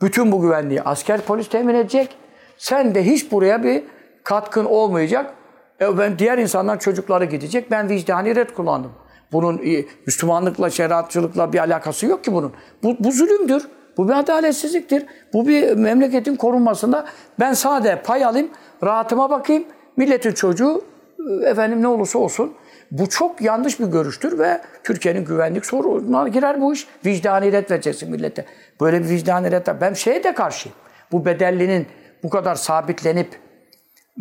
[0.02, 2.16] Bütün bu güvenliği asker polis temin edecek.
[2.58, 3.84] Sen de hiç buraya bir
[4.24, 5.34] katkın olmayacak.
[5.80, 7.70] E ben diğer insanlar çocukları gidecek.
[7.70, 8.92] Ben vicdani red kullandım.
[9.32, 12.52] Bunun e, Müslümanlıkla, şeriatçılıkla bir alakası yok ki bunun.
[12.82, 13.68] Bu, bu zulümdür.
[13.96, 15.06] Bu bir adaletsizliktir.
[15.32, 17.06] Bu bir memleketin korunmasında
[17.40, 18.50] ben sade pay alayım,
[18.82, 19.64] rahatıma bakayım.
[19.96, 20.84] Milletin çocuğu
[21.30, 22.54] e, efendim ne olursa olsun.
[22.90, 26.86] Bu çok yanlış bir görüştür ve Türkiye'nin güvenlik sorununa girer bu iş.
[27.06, 28.44] Vicdani ret vereceksin millete.
[28.80, 29.68] Böyle bir vicdani ret.
[29.80, 30.76] Ben şeye de karşıyım.
[31.12, 31.86] Bu bedellinin
[32.22, 33.38] bu kadar sabitlenip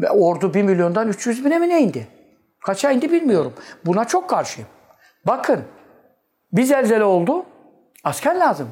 [0.10, 2.08] ordu 1 milyondan 300 bine mi ne indi?
[2.60, 3.54] Kaça indi bilmiyorum.
[3.86, 4.69] Buna çok karşıyım.
[5.26, 5.63] Bakın
[6.54, 7.45] bir zelzele oldu.
[8.04, 8.69] Asker lazım.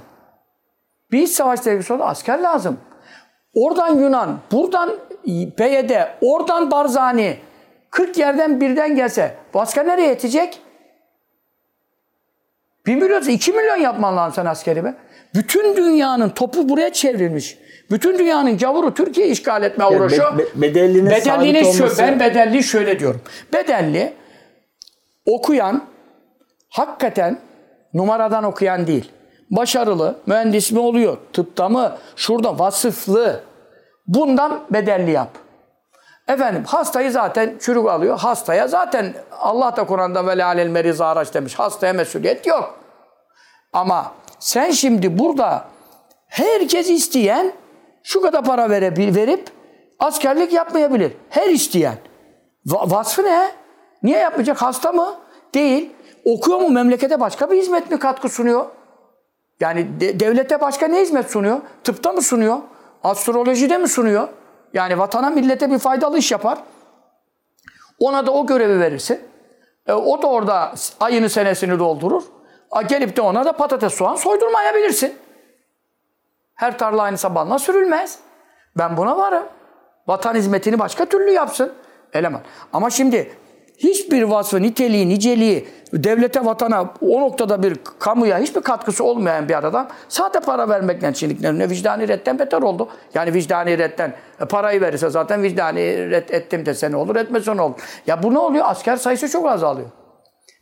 [1.12, 2.04] Bir iç savaş tehlikesi oldu.
[2.04, 2.77] Asker lazım.
[3.53, 4.89] Oradan Yunan, buradan
[5.57, 7.37] PYD, oradan Barzani.
[7.91, 10.59] 40 yerden birden gelse asker nereye yetecek?
[12.85, 14.93] 1 milyon, 2 milyon yapman lazım sen askeri be.
[15.35, 17.57] Bütün dünyanın topu buraya çevrilmiş.
[17.91, 20.37] Bütün dünyanın gavuru Türkiye işgal Yani uğraşıyor.
[20.37, 23.21] be- be- bedellinin Bedellinin sabit olması- ben bedelli şöyle diyorum.
[23.53, 24.13] Bedelli
[25.25, 25.83] okuyan
[26.69, 27.37] hakikaten
[27.93, 29.11] numaradan okuyan değil.
[29.51, 33.43] Başarılı, mühendis mi oluyor, tıpta mı, şurada vasıflı.
[34.08, 35.29] Bundan bedelli yap.
[36.27, 38.19] Efendim hastayı zaten çürük alıyor.
[38.19, 41.56] Hastaya zaten Allah da Kur'an'da ve alel meriz araç demiş.
[41.60, 42.79] Hastaya mesuliyet yok.
[43.73, 45.65] Ama sen şimdi burada
[46.27, 47.53] herkes isteyen
[48.03, 49.49] şu kadar para verebil, verip
[49.99, 51.12] askerlik yapmayabilir.
[51.29, 51.95] Her isteyen.
[52.67, 53.51] Va- vasfı ne?
[54.03, 54.62] Niye yapmayacak?
[54.62, 55.15] Hasta mı?
[55.53, 55.91] Değil.
[56.25, 56.69] Okuyor mu?
[56.69, 58.65] Memlekete başka bir hizmet mi katkı sunuyor?
[59.63, 61.62] Yani de- devlete başka ne hizmet sunuyor?
[61.84, 62.58] Tıpta mı sunuyor?
[63.04, 64.28] Astrolojide mi sunuyor?
[64.73, 66.58] Yani vatana millete bir faydalı iş yapar.
[67.99, 69.19] Ona da o görevi verirsin.
[69.88, 72.23] E, o da orada ayını senesini doldurur.
[72.71, 75.15] A, gelip de ona da patates soğan soydurmayabilirsin.
[76.56, 78.19] Her tarla aynı sabanla sürülmez.
[78.78, 79.43] Ben buna varım.
[80.08, 81.73] Vatan hizmetini başka türlü yapsın
[82.13, 82.41] eleman.
[82.73, 83.36] Ama şimdi
[83.84, 89.88] hiçbir vasfı, niteliği, niceliği, devlete, vatana, o noktada bir kamuya hiçbir katkısı olmayan bir adam
[90.10, 91.54] sade para vermekle çiğnikler.
[91.54, 92.89] Ne vicdani redden beter oldu.
[93.13, 97.62] Yani vicdani redden e, parayı verirse zaten vicdani red ettim dese ne olur, etmese ne
[97.62, 97.76] olur.
[98.08, 98.65] Ya bu ne oluyor?
[98.67, 99.89] Asker sayısı çok azalıyor.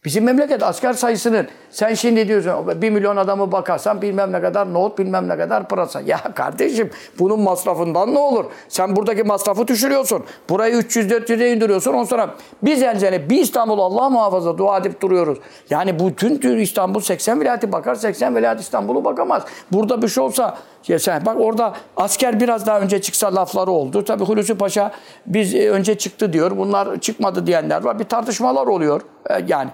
[0.06, 4.98] Bizim memleket asker sayısının sen şimdi diyorsun bir milyon adamı bakarsan bilmem ne kadar nohut
[4.98, 6.02] bilmem ne kadar pırasa.
[6.02, 8.46] Ya kardeşim bunun masrafından ne olur?
[8.70, 10.24] Sen buradaki masrafı düşürüyorsun.
[10.50, 11.94] Burayı 300-400'e indiriyorsun.
[11.94, 15.38] Ondan sonra bir zelzele bir İstanbul Allah muhafaza dua edip duruyoruz.
[15.70, 19.44] Yani bütün tür İstanbul 80 vilayeti bakar 80 vilayet İstanbul'u bakamaz.
[19.72, 20.58] Burada bir şey olsa
[21.00, 24.06] sen bak orada asker biraz daha önce çıksa lafları oldu.
[24.06, 24.92] Tabii Hulusi Paşa
[25.26, 26.58] biz e, önce çıktı diyor.
[26.58, 28.00] Bunlar çıkmadı diyenler var.
[28.00, 29.02] Bir tartışmalar oluyor.
[29.30, 29.70] E, Yani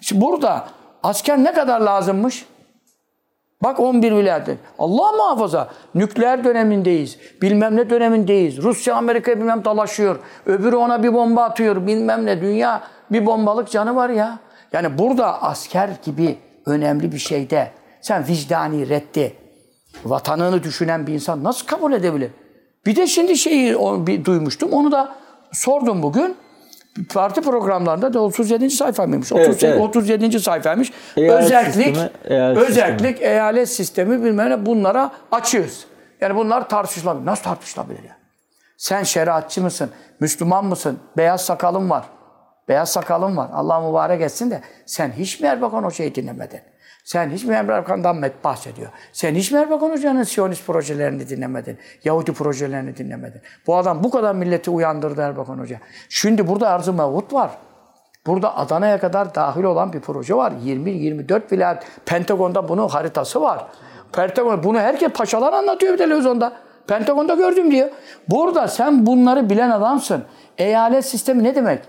[0.00, 0.66] Şimdi burada
[1.02, 2.46] asker ne kadar lazımmış?
[3.62, 4.48] Bak 11 vilayet.
[4.78, 5.68] Allah muhafaza.
[5.94, 7.18] Nükleer dönemindeyiz.
[7.42, 8.62] Bilmem ne dönemindeyiz.
[8.62, 10.18] Rusya Amerika bilmem dalaşıyor.
[10.46, 11.86] Öbürü ona bir bomba atıyor.
[11.86, 12.40] Bilmem ne.
[12.40, 14.38] Dünya bir bombalık canı var ya.
[14.72, 19.32] Yani burada asker gibi önemli bir şeyde sen vicdani reddi,
[20.04, 22.30] vatanını düşünen bir insan nasıl kabul edebilir?
[22.86, 24.72] Bir de şimdi şeyi bir duymuştum.
[24.72, 25.14] Onu da
[25.52, 26.36] sordum bugün
[27.14, 28.70] parti programlarında da 37.
[28.70, 29.32] sayfaymış.
[29.32, 29.80] Evet, 38, evet.
[29.80, 30.40] 37.
[30.40, 30.92] sayfaymış.
[31.16, 35.84] Eyalet özellik, sistemi, eyalet özellik, eyalet sistemi bilmem ne bunlara açığız.
[36.20, 37.26] Yani bunlar tartışılabilir.
[37.26, 38.16] Nasıl tartışılabilir ya?
[38.76, 39.90] Sen şeriatçı mısın?
[40.20, 40.98] Müslüman mısın?
[41.16, 42.04] Beyaz sakalın var.
[42.68, 43.48] Beyaz sakalın var.
[43.52, 46.60] Allah mübarek etsin de sen hiç mi Erbakan Hoca'yı dinlemedin?
[47.08, 48.88] Sen hiç mi Erbakan'dan bahsediyor?
[49.12, 51.78] Sen hiç mi Erbakan Hoca'nın Siyonist projelerini dinlemedin?
[52.04, 53.40] Yahudi projelerini dinlemedin?
[53.66, 55.78] Bu adam bu kadar milleti uyandırdı Erbakan Hoca.
[56.08, 57.50] Şimdi burada Arzu Mevut var.
[58.26, 60.52] Burada Adana'ya kadar dahil olan bir proje var.
[60.64, 61.82] 20-24 vilayet.
[62.06, 63.66] Pentagon'da bunun haritası var.
[64.12, 66.52] Pentagon, bunu herkes paşalar anlatıyor televizyonda.
[66.86, 67.88] Pentagon'da gördüm diyor.
[68.28, 70.24] Burada sen bunları bilen adamsın.
[70.58, 71.80] Eyalet sistemi ne demek?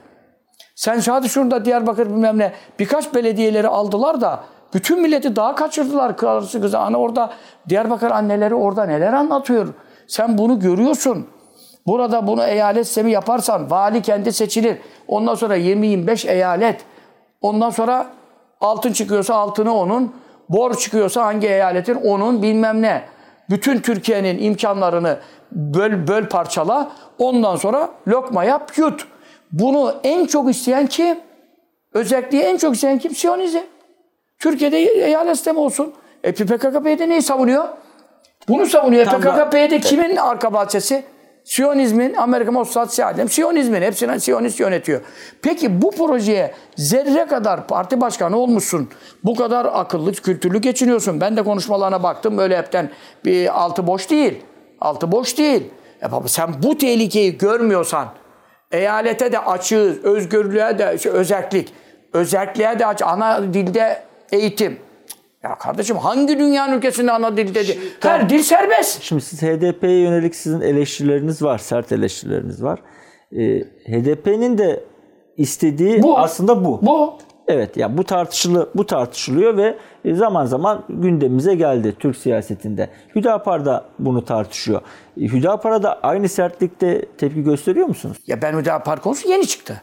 [0.75, 6.62] Sen sadece şurada Diyarbakır bilmem ne birkaç belediyeleri aldılar da bütün milleti daha kaçırdılar karısı
[6.62, 6.79] kızı.
[6.79, 7.29] Ana orada
[7.69, 9.73] Diyarbakır anneleri orada neler anlatıyor.
[10.08, 11.27] Sen bunu görüyorsun.
[11.88, 14.77] Burada bunu eyalet sistemi yaparsan vali kendi seçilir.
[15.08, 16.86] Ondan sonra 20-25 eyalet.
[17.41, 18.08] Ondan sonra
[18.62, 20.13] altın çıkıyorsa altını onun.
[20.49, 23.03] Bor çıkıyorsa hangi eyaletin onun bilmem ne.
[23.49, 25.17] Bütün Türkiye'nin imkanlarını
[25.51, 26.91] böl, böl parçala.
[27.19, 29.08] Ondan sonra lokma yap yut.
[29.51, 31.19] Bunu en çok isteyen kim?
[31.93, 33.15] Özelliği en çok isteyen kim?
[33.15, 33.60] Siyonizm.
[34.39, 35.93] Türkiye'de eyalet sistemi olsun.
[36.23, 37.67] E PKK-PYD neyi savunuyor?
[38.47, 39.06] Bunu savunuyor.
[39.06, 41.04] PKK-PYD kimin arka bahçesi?
[41.43, 45.02] Siyonizmin, Amerika Mossad Siyadem, Siyonizmin hepsini Siyonist yönetiyor.
[45.41, 48.89] Peki bu projeye zerre kadar parti başkanı olmuşsun.
[49.23, 51.21] Bu kadar akıllı, kültürlü geçiniyorsun.
[51.21, 52.38] Ben de konuşmalarına baktım.
[52.38, 52.89] Öyle hepten
[53.25, 54.43] bir altı boş değil.
[54.82, 55.63] Altı boş değil.
[56.04, 58.08] E baba sen bu tehlikeyi görmüyorsan,
[58.71, 61.73] eyalete de açığız, özgürlüğe de şey, özellik,
[62.13, 64.77] özelliğe de aç, ana dilde eğitim.
[65.43, 67.79] Ya kardeşim hangi dünyanın ülkesinde ana dil dedi?
[67.99, 69.01] Her dil serbest.
[69.01, 72.79] Şimdi siz HDP'ye yönelik sizin eleştirileriniz var, sert eleştirileriniz var.
[73.31, 74.83] Ee, HDP'nin de
[75.37, 76.17] istediği Bu.
[76.19, 76.79] aslında bu.
[76.81, 77.17] Bu.
[77.47, 79.77] Evet ya bu tartışılı bu tartışılıyor ve
[80.15, 82.89] zaman zaman gündemimize geldi Türk siyasetinde.
[83.15, 84.81] Hüdapar da bunu tartışıyor.
[85.21, 88.17] E, Hüdapar da aynı sertlikte tepki gösteriyor musunuz?
[88.27, 89.81] Ya ben Hüdapar konusu yeni çıktı.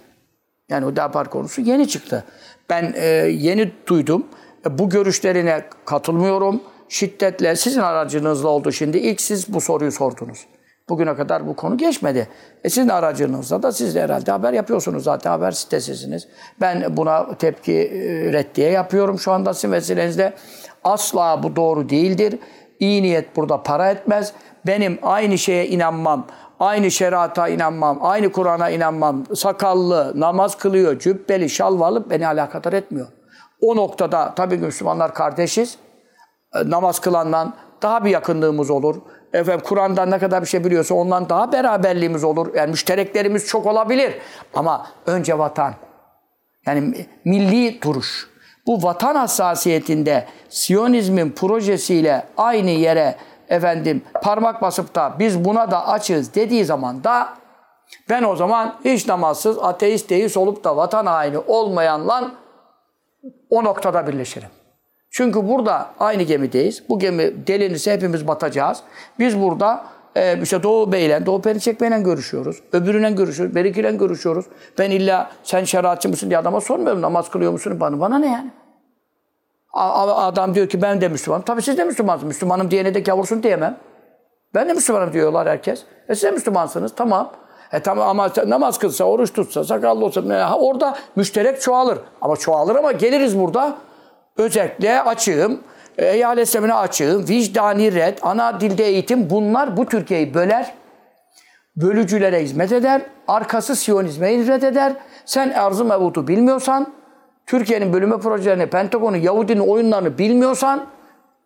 [0.68, 2.24] Yani Hüdapar konusu yeni çıktı.
[2.70, 4.26] Ben e, yeni duydum.
[4.66, 6.62] E, bu görüşlerine katılmıyorum.
[6.88, 8.98] Şiddetle sizin aracınızla oldu şimdi.
[8.98, 10.46] İlk siz bu soruyu sordunuz.
[10.88, 12.28] Bugüne kadar bu konu geçmedi.
[12.64, 16.28] E sizin aracınızla da siz de herhalde haber yapıyorsunuz zaten haber sitesisiniz.
[16.60, 20.32] Ben buna tepki e, reddiye yapıyorum şu anda sizin vesilenizle.
[20.84, 22.38] Asla bu doğru değildir.
[22.80, 24.32] İyi niyet burada para etmez.
[24.66, 26.26] Benim aynı şeye inanmam,
[26.60, 33.06] aynı şerata inanmam, aynı Kur'an'a inanmam, sakallı, namaz kılıyor, cübbeli, şalvarlı beni alakadar etmiyor.
[33.60, 35.78] O noktada tabii Müslümanlar kardeşiz.
[36.54, 38.96] E, namaz kılandan daha bir yakınlığımız olur.
[39.32, 42.54] Efendim Kur'an'dan ne kadar bir şey biliyorsa ondan daha beraberliğimiz olur.
[42.54, 44.14] Yani müştereklerimiz çok olabilir.
[44.54, 45.74] Ama önce vatan.
[46.66, 48.28] Yani milli duruş.
[48.66, 53.16] Bu vatan hassasiyetinde Siyonizmin projesiyle aynı yere
[53.48, 57.28] efendim parmak basıp da biz buna da açız dediği zaman da
[58.10, 62.30] ben o zaman hiç namazsız, ateist, deist olup da vatan haini olmayanla
[63.50, 64.48] o noktada birleşirim.
[65.10, 66.88] Çünkü burada aynı gemideyiz.
[66.88, 68.78] Bu gemi delinirse hepimiz batacağız.
[69.18, 69.84] Biz burada
[70.16, 72.62] e, işte Doğu Bey'le, Doğu Perinçek Bey'le görüşüyoruz.
[72.72, 74.46] Öbürüyle görüşüyoruz, Beriki'yle görüşüyoruz.
[74.78, 77.02] Ben illa sen şeriatçı mısın diye adama sormuyorum.
[77.02, 77.80] Namaz kılıyor musun?
[77.80, 78.50] Bana, bana ne yani?
[79.76, 81.44] Adam diyor ki ben de Müslümanım.
[81.44, 82.28] Tabii siz de Müslümansınız.
[82.28, 83.76] Müslümanım diyene de gavursun diyemem.
[84.54, 85.82] Ben de Müslümanım diyorlar herkes.
[86.08, 86.94] E siz de Müslümansınız.
[86.96, 87.32] Tamam.
[87.72, 91.98] E tamam ama namaz kılsa, oruç tutsa, sakallı olsa orada müşterek çoğalır.
[92.20, 93.74] Ama çoğalır ama geliriz burada
[94.36, 95.60] özellikle açığım,
[95.98, 100.74] eyalet sistemine açığım, vicdani red, ana dilde eğitim bunlar bu Türkiye'yi böler.
[101.76, 103.02] Bölücülere hizmet eder.
[103.28, 104.92] Arkası Siyonizme hizmet eder.
[105.24, 106.92] Sen arz-ı mevutu bilmiyorsan,
[107.46, 110.86] Türkiye'nin bölünme projelerini, Pentagon'un, Yahudinin oyunlarını bilmiyorsan,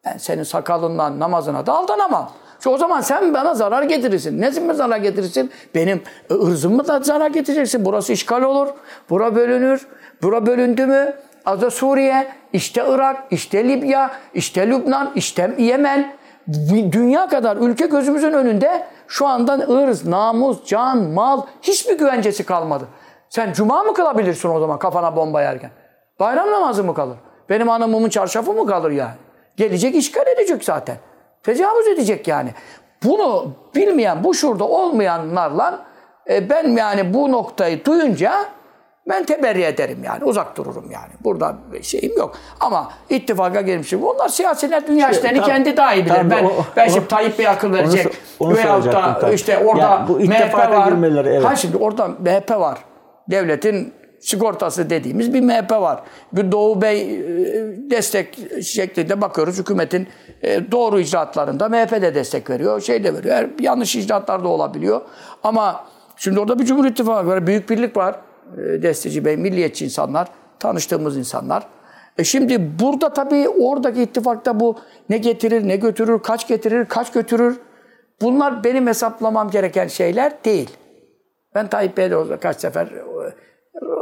[0.05, 2.31] ben senin sakalından, namazına da aldanamam.
[2.61, 4.41] Çünkü o zaman sen bana zarar getirirsin.
[4.41, 5.51] Ne mi zarar getirirsin?
[5.75, 7.85] Benim ırzımı da zarar getireceksin.
[7.85, 8.69] Burası işgal olur.
[9.11, 9.87] Bura bölünür.
[10.23, 11.15] Bura bölündü mü?
[11.47, 16.13] Azda Suriye, işte Irak, işte Libya, işte Lübnan, işte Yemen.
[16.93, 22.85] Dünya kadar ülke gözümüzün önünde şu anda ırz, namus, can, mal hiçbir güvencesi kalmadı.
[23.29, 25.71] Sen cuma mı kılabilirsin o zaman kafana bomba yerken?
[26.21, 27.17] Bayram namazı mı kalır?
[27.49, 29.15] Benim hanımımın çarşafı mı kalır yani?
[29.57, 30.97] Gelecek işgal edecek zaten.
[31.43, 32.51] Tecavüz edecek yani.
[33.05, 35.85] Bunu bilmeyen, bu şurada olmayanlarla
[36.31, 38.33] e, ben yani bu noktayı duyunca
[39.09, 40.25] ben teberri ederim yani.
[40.25, 41.13] Uzak dururum yani.
[41.25, 42.35] Burada şeyim yok.
[42.61, 44.05] Ama ittifaka gelmişim.
[44.05, 46.31] Onlar siyasiler dünya işlerini tam- kendi daha iyi bilir.
[46.31, 48.07] ben, o- ben şimdi Tayyip Bey akıl verecek.
[48.41, 49.33] onu Veyahut soracaktım da tam.
[49.35, 50.89] işte orada Yani bu MHP var.
[50.89, 51.45] girmeleri, evet.
[51.45, 52.79] Ha şimdi orada MHP var.
[53.31, 56.03] Devletin sigortası dediğimiz bir MHP var.
[56.33, 57.21] Bir Doğu Bey e,
[57.91, 59.59] destek şeklinde bakıyoruz.
[59.59, 60.09] Hükümetin
[60.43, 62.81] e, doğru icraatlarında MHP de destek veriyor.
[62.81, 63.49] Şey de veriyor.
[63.61, 65.01] Yanlış icraatlar da olabiliyor.
[65.43, 65.85] Ama
[66.17, 67.47] şimdi orada bir Cumhur İttifakı var.
[67.47, 68.17] Büyük birlik var.
[68.57, 70.29] E, Desteci Bey, milliyetçi insanlar.
[70.59, 71.67] Tanıştığımız insanlar.
[72.19, 74.79] E şimdi burada tabii oradaki ittifakta bu
[75.09, 77.61] ne getirir, ne götürür, kaç getirir, kaç götürür.
[78.21, 80.71] Bunlar benim hesaplamam gereken şeyler değil.
[81.55, 82.89] Ben Tayyip Bey'le kaç sefer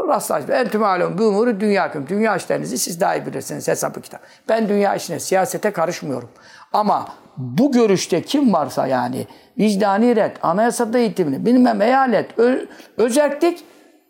[0.09, 0.55] rastlaştım.
[0.55, 2.09] Entüm alem bu umuru dünyakım.
[2.09, 4.21] Dünya işlerinizi siz daha iyi bilirsiniz hesabı kitap.
[4.49, 6.29] Ben dünya işine, siyasete karışmıyorum.
[6.73, 9.27] Ama bu görüşte kim varsa yani
[9.59, 13.65] vicdani red, anayasada eğitimini, bilmem eyalet, ö, özellik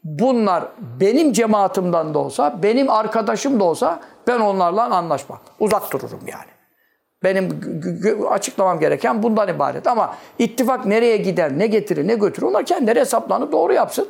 [0.05, 0.65] bunlar
[1.01, 5.39] benim cemaatimden de olsa, benim arkadaşım da olsa ben onlarla anlaşmam.
[5.61, 6.59] Uzak dururum yani.
[7.25, 7.61] Benim
[8.31, 9.87] açıklamam gereken bundan ibaret.
[9.87, 14.09] Ama ittifak nereye gider, ne getirir, ne götürür onlar kendileri hesaplarını doğru yapsın.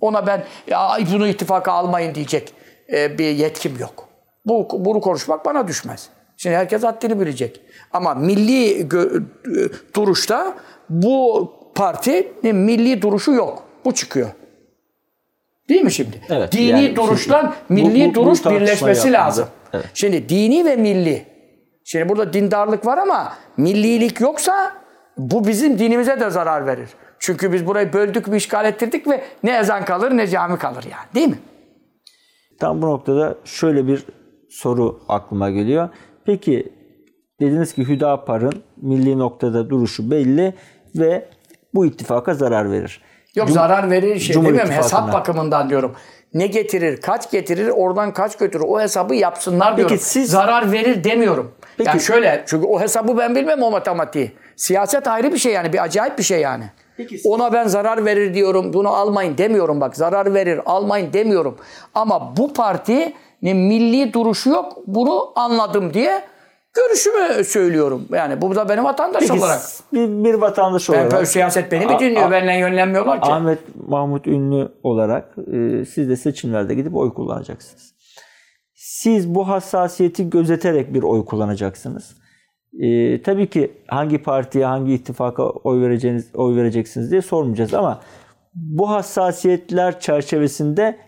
[0.00, 2.52] Ona ben ya bunu ittifaka almayın diyecek
[2.92, 4.08] e, bir yetkim yok.
[4.46, 6.08] Bu, bunu konuşmak bana düşmez.
[6.36, 7.60] Şimdi herkes haddini bilecek.
[7.92, 8.86] Ama milli e,
[9.94, 10.54] duruşta
[10.90, 13.62] bu partinin milli duruşu yok.
[13.84, 14.28] Bu çıkıyor.
[15.68, 16.20] Değil mi şimdi?
[16.30, 19.46] Evet, Dini yani duruşla bu- milli bu- bu duruş tartışmayı birleşmesi lazım.
[19.72, 19.84] Evet.
[19.94, 21.26] Şimdi dini ve milli.
[21.84, 24.72] Şimdi burada dindarlık var ama millilik yoksa
[25.18, 26.88] bu bizim dinimize de zarar verir.
[27.18, 31.06] Çünkü biz burayı böldük, bir işgal ettirdik ve ne ezan kalır ne cami kalır yani.
[31.14, 31.38] Değil mi?
[32.60, 34.04] Tam bu noktada şöyle bir
[34.50, 35.88] soru aklıma geliyor.
[36.26, 36.72] Peki
[37.40, 40.54] dediniz ki Hüdapar'ın milli noktada duruşu belli
[40.96, 41.28] ve
[41.74, 43.02] bu ittifaka zarar verir.
[43.34, 44.72] Yok Cum- zarar verir şey Cumhur demiyorum.
[44.72, 45.94] Hesap bakımından diyorum.
[46.34, 48.64] Ne getirir, kaç getirir, oradan kaç götürür.
[48.68, 49.98] O hesabı yapsınlar diyorum.
[50.00, 51.54] siz- Zarar verir demiyorum.
[51.76, 54.32] Peki- Yani şöyle, çünkü o hesabı ben bilmem o matematiği.
[54.56, 56.64] Siyaset ayrı bir şey yani, bir acayip bir şey yani.
[57.24, 59.96] Ona ben zarar verir diyorum, bunu almayın demiyorum bak.
[59.96, 61.56] Zarar verir, almayın demiyorum.
[61.94, 66.22] Ama bu partinin milli duruşu yok, bunu anladım diye
[66.74, 68.08] görüşümü söylüyorum.
[68.12, 69.60] Yani bu da benim vatandaş Peki olarak.
[69.92, 72.30] bir, bir vatandaş Ben olarak böyle siyaset beni mi dinliyor?
[72.30, 73.30] Benden yönlenmiyorlar ki.
[73.30, 77.94] Ahmet Mahmut Ünlü olarak e, siz de seçimlerde gidip oy kullanacaksınız.
[78.74, 82.23] Siz bu hassasiyeti gözeterek bir oy kullanacaksınız.
[82.80, 88.00] E, tabii ki hangi partiye, hangi ittifaka oy vereceğiniz, oy vereceksiniz diye sormayacağız ama
[88.54, 90.98] bu hassasiyetler çerçevesinde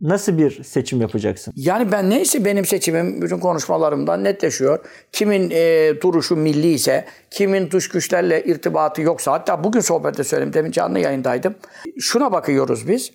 [0.00, 1.66] nasıl bir seçim yapacaksınız?
[1.66, 4.78] Yani ben neyse benim seçimim bütün konuşmalarımdan netleşiyor.
[5.12, 10.70] Kimin e, duruşu milli ise, kimin dış güçlerle irtibatı yoksa, hatta bugün sohbette söyledim, demin
[10.70, 11.54] canlı yayındaydım.
[11.98, 13.12] Şuna bakıyoruz biz.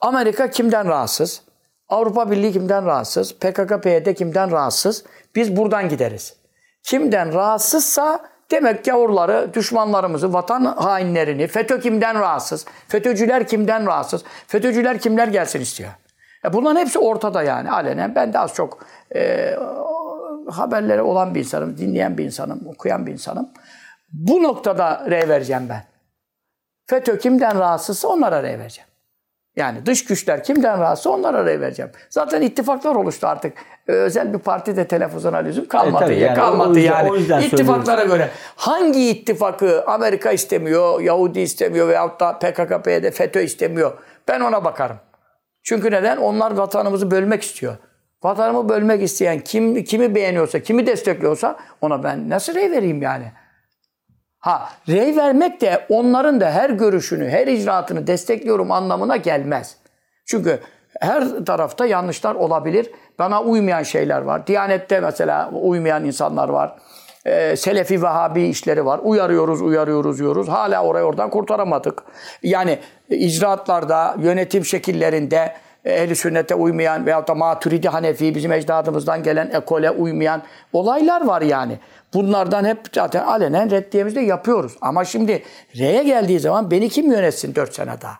[0.00, 1.42] Amerika kimden rahatsız?
[1.88, 3.34] Avrupa Birliği kimden rahatsız?
[3.34, 5.04] PKK, PYD kimden rahatsız?
[5.34, 6.36] Biz buradan gideriz.
[6.88, 8.20] Kimden rahatsızsa
[8.50, 12.66] demek gavurları, düşmanlarımızı, vatan hainlerini, FETÖ kimden rahatsız?
[12.88, 14.24] FETÖ'cüler kimden rahatsız?
[14.46, 15.90] FETÖ'cüler kimler gelsin istiyor?
[16.44, 18.14] E bunların hepsi ortada yani alenen.
[18.14, 19.54] Ben de az çok e,
[20.50, 23.48] haberleri olan bir insanım, dinleyen bir insanım, okuyan bir insanım.
[24.12, 25.84] Bu noktada rey vereceğim ben.
[26.86, 28.87] FETÖ kimden rahatsızsa onlara rey vereceğim.
[29.58, 31.90] Yani dış güçler kimden rahatsızsa onlara rey vereceğim.
[32.10, 33.52] Zaten ittifaklar oluştu artık.
[33.88, 36.12] Ee, Özel bir partide telaffuzuna lüzum kalmadı.
[36.12, 37.18] E, ya, yani kalmadı yüzden- yani.
[37.18, 38.30] yüzden İttifaklara göre.
[38.56, 43.92] Hangi ittifakı Amerika istemiyor, Yahudi istemiyor veyahut da PKK, PYD, FETÖ istemiyor.
[44.28, 44.96] Ben ona bakarım.
[45.62, 46.16] Çünkü neden?
[46.16, 47.76] Onlar vatanımızı bölmek istiyor.
[48.22, 53.32] Vatanımı bölmek isteyen kim kimi beğeniyorsa, kimi destekliyorsa ona ben nasıl rey vereyim yani?
[54.48, 59.76] Ha, rey vermek de onların da her görüşünü, her icraatını destekliyorum anlamına gelmez.
[60.26, 60.60] Çünkü
[61.00, 62.90] her tarafta yanlışlar olabilir.
[63.18, 64.46] Bana uymayan şeyler var.
[64.46, 66.76] Diyanette mesela uymayan insanlar var.
[67.26, 69.00] Ee, Selefi Vehhabi işleri var.
[69.02, 70.48] Uyarıyoruz, uyarıyoruz, diyoruz.
[70.48, 72.02] Hala orayı oradan kurtaramadık.
[72.42, 75.52] Yani icraatlarda, yönetim şekillerinde
[75.84, 81.78] ehli sünnete uymayan veyahut da maturidi hanefi bizim ecdadımızdan gelen ekole uymayan olaylar var yani.
[82.14, 84.76] Bunlardan hep zaten alenen reddiyemizde yapıyoruz.
[84.80, 85.42] Ama şimdi
[85.76, 88.18] R'ye geldiği zaman beni kim yönetsin 4 sene daha?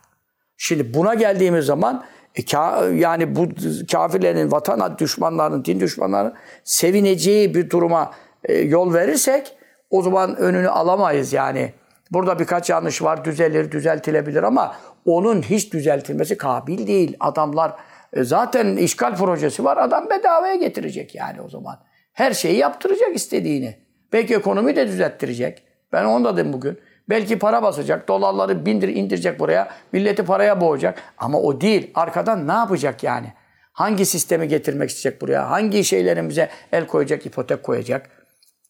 [0.56, 3.48] Şimdi buna geldiğimiz zaman e, ka- yani bu
[3.92, 8.10] kafirlerin, vatan düşmanlarının, din düşmanlarının sevineceği bir duruma
[8.44, 9.54] e, yol verirsek
[9.90, 11.72] o zaman önünü alamayız yani.
[12.10, 14.74] Burada birkaç yanlış var, düzelir, düzeltilebilir ama
[15.04, 17.16] onun hiç düzeltilmesi kabil değil.
[17.20, 17.74] Adamlar
[18.12, 21.78] e, zaten işgal projesi var, adam bedavaya getirecek yani o zaman.
[22.18, 23.76] Her şeyi yaptıracak istediğini.
[24.12, 25.62] Belki ekonomi de düzelttirecek.
[25.92, 26.78] Ben onu da dedim bugün.
[27.08, 31.02] Belki para basacak, dolarları bindir indirecek buraya, milleti paraya boğacak.
[31.18, 31.90] Ama o değil.
[31.94, 33.32] Arkadan ne yapacak yani?
[33.72, 35.50] Hangi sistemi getirmek isteyecek buraya?
[35.50, 38.10] Hangi şeylerimize el koyacak, ipotek koyacak?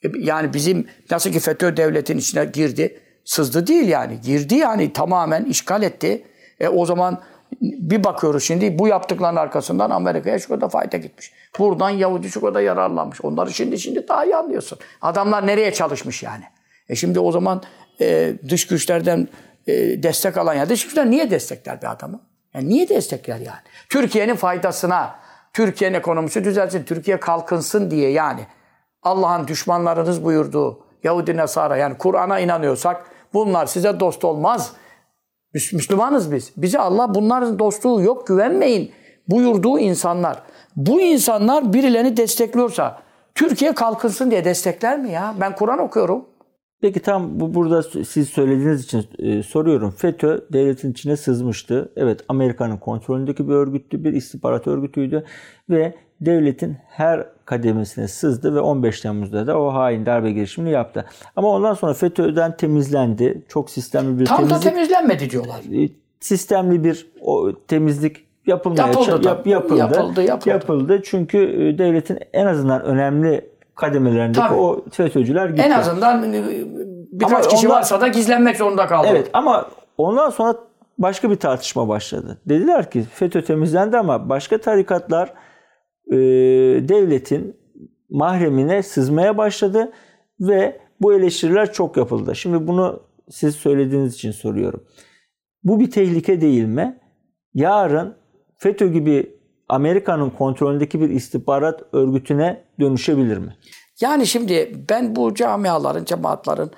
[0.05, 4.21] E, yani bizim nasıl ki FETÖ devletin içine girdi, sızdı değil yani.
[4.21, 6.25] Girdi yani tamamen işgal etti.
[6.61, 7.23] E o zaman
[7.61, 11.33] bir bakıyoruz şimdi bu yaptıkların arkasından Amerika'ya şu kadar fayda gitmiş.
[11.59, 13.21] Buradan Yahudi şu kadar yararlanmış.
[13.21, 14.79] Onları şimdi şimdi daha iyi anlıyorsun.
[15.03, 16.45] Adamlar nereye çalışmış yani?
[16.89, 17.63] E şimdi o zaman
[18.01, 19.29] e, dış güçlerden
[19.67, 22.21] e, destek alan ya dış güçler niye destekler bir adamı?
[22.55, 23.61] Yani niye destekler yani?
[23.89, 25.15] Türkiye'nin faydasına,
[25.53, 28.47] Türkiye'nin ekonomisi düzelsin, Türkiye kalkınsın diye yani.
[29.03, 34.73] Allah'ın düşmanlarınız buyurduğu Yahudi Nasara yani Kur'an'a inanıyorsak bunlar size dost olmaz.
[35.73, 36.53] Müslümanız biz.
[36.57, 38.91] Bize Allah bunların dostluğu yok güvenmeyin
[39.29, 40.43] buyurduğu insanlar.
[40.77, 42.99] Bu insanlar birilerini destekliyorsa
[43.35, 45.35] Türkiye kalkınsın diye destekler mi ya?
[45.41, 46.25] Ben Kur'an okuyorum.
[46.81, 49.91] Peki tam bu burada siz söylediğiniz için e, soruyorum.
[49.91, 51.93] FETÖ devletin içine sızmıştı.
[51.97, 55.25] Evet Amerika'nın kontrolündeki bir örgüttü, bir istihbarat örgütüydü
[55.71, 61.05] ve devletin her kademesine sızdı ve 15 Temmuz'da da o hain darbe girişimini yaptı.
[61.37, 63.43] Ama ondan sonra FETÖ'den temizlendi.
[63.49, 64.57] Çok sistemli bir Tam temizlik.
[64.57, 65.85] da temizlenmedi diyorlar.
[65.85, 65.89] E,
[66.21, 69.79] sistemli bir o temizlik yapılmaya Yapıldı yap- yapıldı.
[69.79, 70.49] Yapıldı, yapıldı.
[70.51, 71.01] Yapıldı.
[71.05, 74.55] Çünkü e, devletin en azından önemli kademelerindeki Tabii.
[74.59, 75.63] o FETÖ'cüler gitti.
[75.67, 76.45] En azından e,
[77.13, 79.07] birkaç Ama kişi onlar- varsa da gizlenmek zorunda kaldı.
[79.11, 79.67] Evet ama
[79.99, 80.55] ondan sonra
[80.99, 82.39] başka bir tartışma başladı.
[82.47, 85.33] Dediler ki FETÖ temizlendi ama başka tarikatlar
[86.13, 86.17] e,
[86.89, 87.57] devletin
[88.11, 89.93] mahremine sızmaya başladı
[90.41, 92.37] ve bu eleştiriler çok yapıldı.
[92.37, 94.85] Şimdi bunu siz söylediğiniz için soruyorum.
[95.65, 97.01] Bu bir tehlike değil mi?
[97.55, 98.17] Yarın
[98.57, 103.57] FETÖ gibi Amerika'nın kontrolündeki bir istihbarat örgütüne dönüşebilir mi?
[104.01, 106.71] Yani şimdi ben bu camiaların, cemaatlerin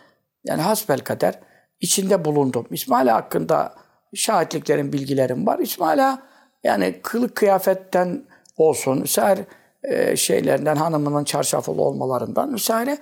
[0.45, 1.41] yani hasbelkader
[1.81, 2.67] içinde bulundum.
[2.71, 3.75] İsmail hakkında
[4.15, 5.59] şahitliklerin, bilgilerim var.
[5.59, 6.17] İsmail
[6.65, 8.25] yani kılık kıyafetten
[8.61, 9.47] olsun, vesaire
[9.83, 12.99] e, şeylerinden, hanımının çarşaflı olmalarından vesaire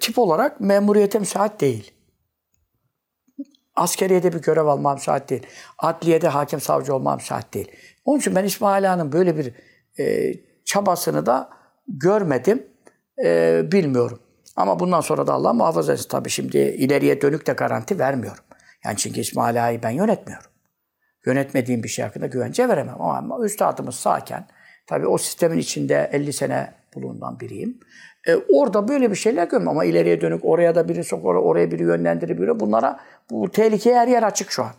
[0.00, 1.92] tip olarak memuriyete müsait değil.
[3.76, 5.46] Askeriyede bir görev almam müsait değil.
[5.78, 7.72] Adliyede hakim savcı olmam müsait değil.
[8.04, 9.52] Onun için ben İsmail Ağa'nın böyle bir
[9.98, 10.34] e,
[10.64, 11.50] çabasını da
[11.88, 12.66] görmedim,
[13.24, 14.20] e, bilmiyorum.
[14.56, 16.08] Ama bundan sonra da Allah muhafaza etsin.
[16.08, 18.44] Tabii şimdi ileriye dönük de garanti vermiyorum.
[18.84, 20.50] Yani çünkü İsmail Ağa'yı ben yönetmiyorum.
[21.26, 23.00] Yönetmediğim bir şey hakkında güvence veremem.
[23.00, 24.48] Ama üstadımız sağken,
[24.86, 27.80] tabii o sistemin içinde 50 sene bulunan biriyim.
[28.28, 31.82] E, orada böyle bir şeyler görmüyorum ama ileriye dönük oraya da biri sok, oraya, biri
[31.82, 34.72] yönlendirir, biri bunlara bu tehlikeye her yer açık şu an.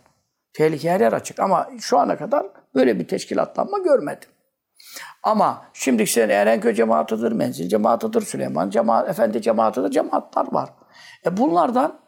[0.52, 4.28] Tehlike her yer açık ama şu ana kadar böyle bir teşkilatlanma görmedim.
[5.22, 10.70] Ama şimdi sen Erenköy cemaatıdır, Menzil cemaatıdır, Süleyman cemaat, Efendi cemaatıdır, cemaatler var.
[11.26, 11.98] E bunlardan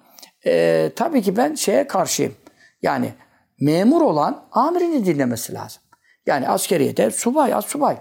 [0.47, 2.35] e, tabii ki ben şeye karşıyım.
[2.83, 3.13] Yani
[3.61, 5.83] memur olan amirini dinlemesi lazım.
[6.27, 7.97] Yani askeriyede subay, az subay.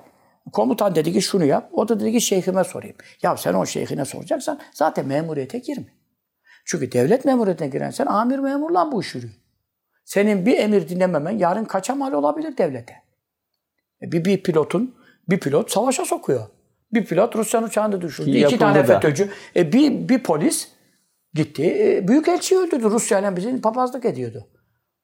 [0.53, 1.69] Komutan dedi ki şunu yap.
[1.73, 2.95] O da dedi ki şeyhime sorayım.
[3.23, 5.87] Ya sen o şeyhine soracaksan zaten memuriyete girme.
[6.65, 9.33] Çünkü devlet memuriyetine giren sen amir memurla bu iş yürüyor.
[10.05, 12.93] Senin bir emir dinlememen yarın kaça mal olabilir devlete.
[14.01, 14.95] E, Bir, bir pilotun,
[15.29, 16.47] bir pilot savaşa sokuyor.
[16.93, 18.31] Bir pilot Rusyan uçağını düşürdü.
[18.31, 18.99] Ki İki tane da.
[18.99, 19.29] FETÖ'cü.
[19.55, 20.67] E bir, bir polis
[21.33, 21.63] gitti.
[21.79, 22.83] E, Büyükelçiyi öldürdü.
[22.83, 24.47] Rusya'yla bizim papazlık ediyordu.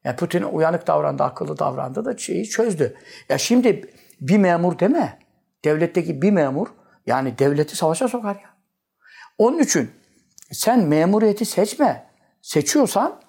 [0.06, 2.96] Ya Putin uyanık davrandı, akıllı davrandı da şeyi çözdü.
[3.30, 3.90] Ya şimdi
[4.22, 5.20] bir memur deme.
[5.66, 6.68] Devletteki bir memur
[7.06, 8.50] yani devleti savaşa sokar ya.
[9.38, 9.92] Onun için
[10.52, 12.06] sen memuriyeti seçme.
[12.42, 13.22] Seçiyorsan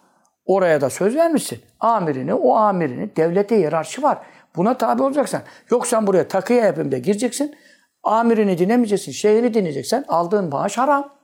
[0.45, 1.61] oraya da söz vermişsin.
[1.81, 4.19] Amirini, o amirini, devlete hiyerarşi var.
[4.57, 5.41] Buna tabi olacaksın.
[5.71, 7.57] Yok sen buraya takıya yapayım da gireceksin.
[8.03, 11.16] Amirini dinlemeyeceksin, şeyhini dinleyeceksen aldığın maaş haram.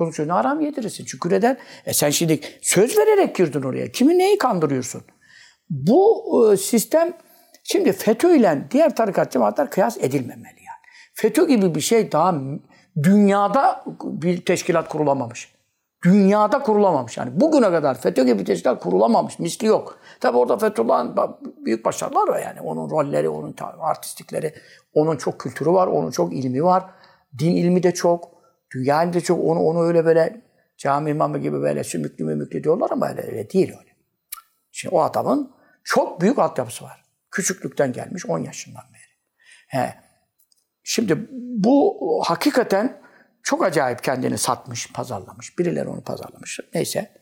[0.00, 1.04] Çoluk çocuğuna haram yedirirsin.
[1.04, 1.58] Çünkü neden?
[1.86, 3.92] E sen şimdi söz vererek girdin oraya.
[3.92, 5.02] Kimi neyi kandırıyorsun?
[5.70, 7.12] Bu e, sistem
[7.64, 10.80] şimdi FETÖ ile diğer tarikat cemaatler kıyas edilmemeli yani.
[11.14, 12.34] FETÖ gibi bir şey daha
[13.02, 15.54] dünyada bir teşkilat kurulamamış.
[16.04, 17.16] Dünyada kurulamamış.
[17.16, 19.38] Yani bugüne kadar FETÖ gibi bir teşkilat kurulamamış.
[19.38, 19.98] Misli yok.
[20.20, 21.16] Tabi orada Fethullah'ın
[21.64, 22.60] büyük başarılar var yani.
[22.60, 24.54] Onun rolleri, onun artistlikleri,
[24.94, 26.84] onun çok kültürü var, onun çok ilmi var.
[27.38, 28.39] Din ilmi de çok.
[28.74, 29.44] Dünya ilmi de çok.
[29.44, 30.40] Onu, onu öyle böyle
[30.76, 33.90] cami imamı gibi böyle sümüklü mümüklü diyorlar ama öyle, öyle değil öyle.
[34.72, 35.54] Şimdi o adamın
[35.84, 37.04] çok büyük altyapısı var.
[37.30, 39.10] Küçüklükten gelmiş 10 yaşından beri.
[39.68, 39.94] He.
[40.82, 43.02] Şimdi bu hakikaten
[43.42, 45.58] çok acayip kendini satmış, pazarlamış.
[45.58, 46.60] Birileri onu pazarlamış.
[46.74, 47.19] Neyse.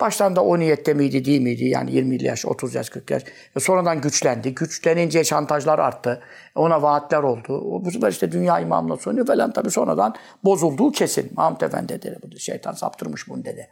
[0.00, 1.64] Baştan da o niyette miydi değil miydi?
[1.64, 3.22] Yani 20 yaş, 30 yaş, 40 yaş.
[3.56, 4.54] E sonradan güçlendi.
[4.54, 6.22] Güçlenince şantajlar arttı.
[6.54, 7.84] Ona vaatler oldu.
[7.84, 11.30] Bu sefer işte dünya imamla sonuyor falan tabii sonradan bozulduğu kesin.
[11.36, 12.18] Mahmut Efendi dedi.
[12.22, 13.68] Bu şeytan saptırmış bunu dedi.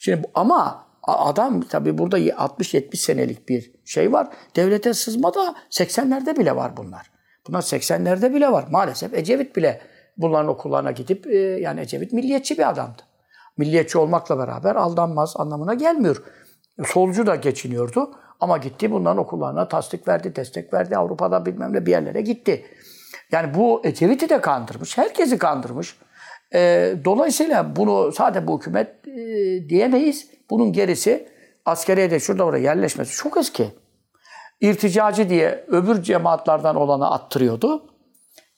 [0.00, 4.28] Şimdi ama adam tabii burada 60-70 senelik bir şey var.
[4.56, 7.10] Devlete sızma da 80'lerde bile var bunlar.
[7.48, 8.64] Bunlar 80'lerde bile var.
[8.70, 9.80] Maalesef Ecevit bile
[10.16, 13.02] bunların okullarına gidip e, yani Ecevit milliyetçi bir adamdı
[13.56, 16.22] milliyetçi olmakla beraber aldanmaz anlamına gelmiyor.
[16.84, 20.96] Solcu da geçiniyordu ama gitti bunların okullarına tasdik verdi, destek verdi.
[20.96, 22.66] Avrupa'da bilmem ne bir yerlere gitti.
[23.32, 25.96] Yani bu Ecevit'i de kandırmış, herkesi kandırmış.
[26.54, 30.30] Ee, dolayısıyla bunu sadece bu hükümet e, diyemeyiz.
[30.50, 31.28] Bunun gerisi
[31.64, 33.68] askeriye de şurada oraya yerleşmesi çok eski.
[34.60, 37.90] İrticacı diye öbür cemaatlerden olana attırıyordu.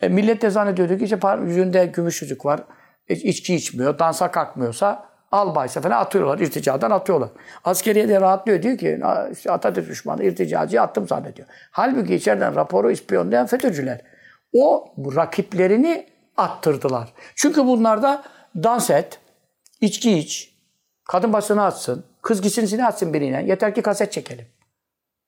[0.00, 2.64] E, millet de zannediyordu ki işte yüzünde gümüş yüzük var.
[3.08, 7.30] E, içki içmiyor, dansa kalkmıyorsa albaysa falan atıyorlar, irticadan atıyorlar.
[7.64, 11.48] Askeriye de rahatlıyor diyor ki "Aa, işte Atatürk düşmanı irticacıyı attım zannediyor.
[11.70, 14.00] Halbuki içeriden raporu ispiyonlayan FETÖ'cüler.
[14.52, 16.06] O rakiplerini
[16.36, 17.12] attırdılar.
[17.36, 18.22] Çünkü bunlarda
[18.56, 19.18] dans et,
[19.80, 20.54] içki iç,
[21.04, 23.44] kadın başına atsın, kız gitsin atsın birine.
[23.46, 24.46] Yeter ki kaset çekelim.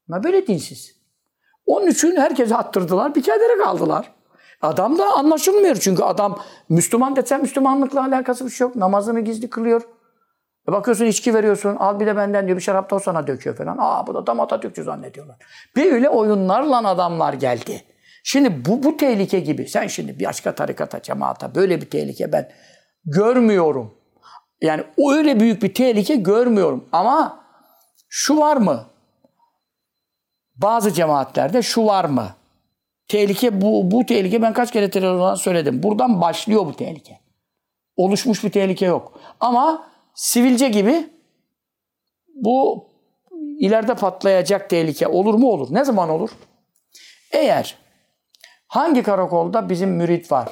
[0.09, 0.97] Ama böyle dinsiz.
[1.67, 4.13] Onun için herkese attırdılar, bir kedere kaldılar.
[4.61, 6.39] Adam da anlaşılmıyor çünkü adam
[6.69, 8.77] Müslüman desen Müslümanlıkla alakası bir şey yok.
[8.77, 9.83] Namazını gizli kılıyor.
[10.69, 13.57] E bakıyorsun içki veriyorsun, al bir de benden diyor bir şarap da o sana döküyor
[13.57, 13.77] falan.
[13.81, 15.37] Aa bu da tam Atatürkçü zannediyorlar.
[15.77, 17.85] Böyle oyunlarla adamlar geldi.
[18.25, 19.69] Şimdi bu, bu tehlike gibi.
[19.69, 22.51] Sen şimdi bir başka tarikata, cemaata böyle bir tehlike ben
[23.05, 23.95] görmüyorum.
[24.61, 26.89] Yani öyle büyük bir tehlike görmüyorum.
[26.93, 27.45] Ama
[28.09, 28.87] şu var mı?
[30.57, 32.29] Bazı cemaatlerde şu var mı?
[33.11, 35.83] Tehlike bu, bu tehlike ben kaç kere televizyondan söyledim.
[35.83, 37.21] Buradan başlıyor bu tehlike.
[37.97, 39.21] Oluşmuş bir tehlike yok.
[39.41, 41.11] Ama sivilce gibi
[42.35, 42.87] bu
[43.59, 45.69] ileride patlayacak tehlike olur mu olur.
[45.71, 46.31] Ne zaman olur?
[47.33, 47.77] Eğer
[48.67, 50.49] hangi karakolda bizim mürit var?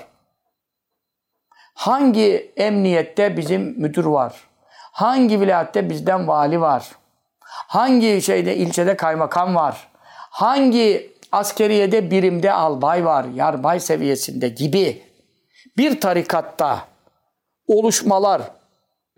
[1.74, 4.34] Hangi emniyette bizim müdür var?
[4.92, 6.92] Hangi vilayatte bizden vali var?
[7.48, 9.88] Hangi şeyde ilçede kaymakam var?
[10.30, 15.03] Hangi askeriyede birimde albay var, yarbay seviyesinde gibi
[15.76, 16.89] bir tarikatta
[17.66, 18.43] oluşmalar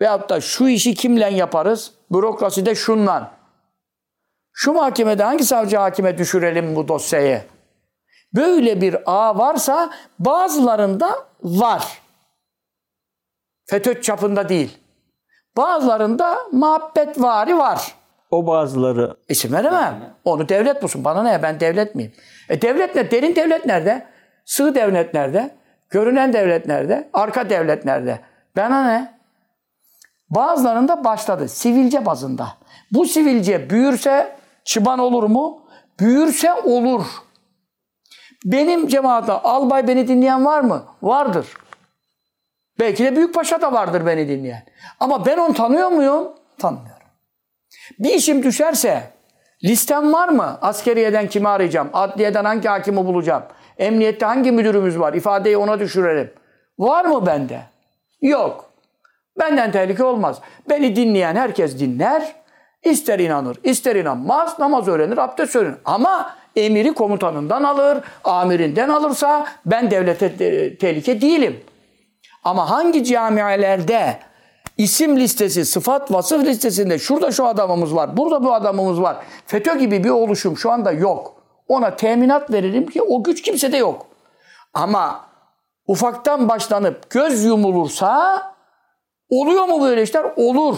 [0.00, 1.94] veyahut da şu işi kimle yaparız?
[2.12, 3.30] Bürokraside şunla.
[4.52, 7.42] Şu mahkemede hangi savcı hakime düşürelim bu dosyayı?
[8.34, 12.00] Böyle bir ağ varsa bazılarında var.
[13.66, 14.78] FETÖ çapında değil.
[15.56, 17.94] Bazılarında muhabbet vari var.
[18.30, 20.14] O bazıları İsim veremem.
[20.24, 21.04] Onu devlet bulsun.
[21.04, 21.42] Bana ne?
[21.42, 22.12] Ben devlet miyim?
[22.48, 23.10] E devlet ne?
[23.10, 24.06] Derin devlet nerede?
[24.44, 25.54] Sığ devlet nerede?
[25.90, 27.08] Görünen devlet nerede?
[27.12, 28.20] Arka devlet nerede?
[28.56, 29.14] Bana ne?
[30.30, 31.48] Bazılarında başladı.
[31.48, 32.48] Sivilce bazında.
[32.92, 35.62] Bu sivilce büyürse çıban olur mu?
[36.00, 37.06] Büyürse olur.
[38.44, 40.84] Benim cemaatte albay beni dinleyen var mı?
[41.02, 41.46] Vardır.
[42.78, 44.62] Belki de Büyükpaşa da vardır beni dinleyen.
[45.00, 46.28] Ama ben onu tanıyor muyum?
[46.58, 46.99] Tanımıyorum.
[47.98, 49.02] Bir işim düşerse
[49.64, 50.58] listem var mı?
[50.62, 51.90] Askeriyeden kimi arayacağım?
[51.92, 53.42] Adliyeden hangi hakimi bulacağım?
[53.78, 55.14] Emniyette hangi müdürümüz var?
[55.14, 56.30] İfadeyi ona düşürelim.
[56.78, 57.60] Var mı bende?
[58.22, 58.70] Yok.
[59.38, 60.40] Benden tehlike olmaz.
[60.70, 62.34] Beni dinleyen herkes dinler.
[62.84, 64.58] İster inanır, ister inanmaz.
[64.58, 65.76] Namaz öğrenir, abdest öğrenir.
[65.84, 71.60] Ama emiri komutanından alır, amirinden alırsa ben devlete te- tehlike değilim.
[72.44, 74.18] Ama hangi camialerde
[74.80, 79.16] isim listesi, sıfat, vasıf listesinde şurada şu adamımız var, burada bu adamımız var.
[79.46, 81.34] FETÖ gibi bir oluşum şu anda yok.
[81.68, 84.06] Ona teminat veririm ki o güç kimsede yok.
[84.74, 85.20] Ama
[85.86, 88.42] ufaktan başlanıp göz yumulursa
[89.30, 90.24] oluyor mu böyle işler?
[90.36, 90.76] Olur.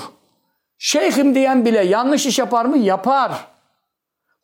[0.79, 2.79] Şeyhim diyen bile yanlış iş yapar mı?
[2.79, 3.33] Yapar.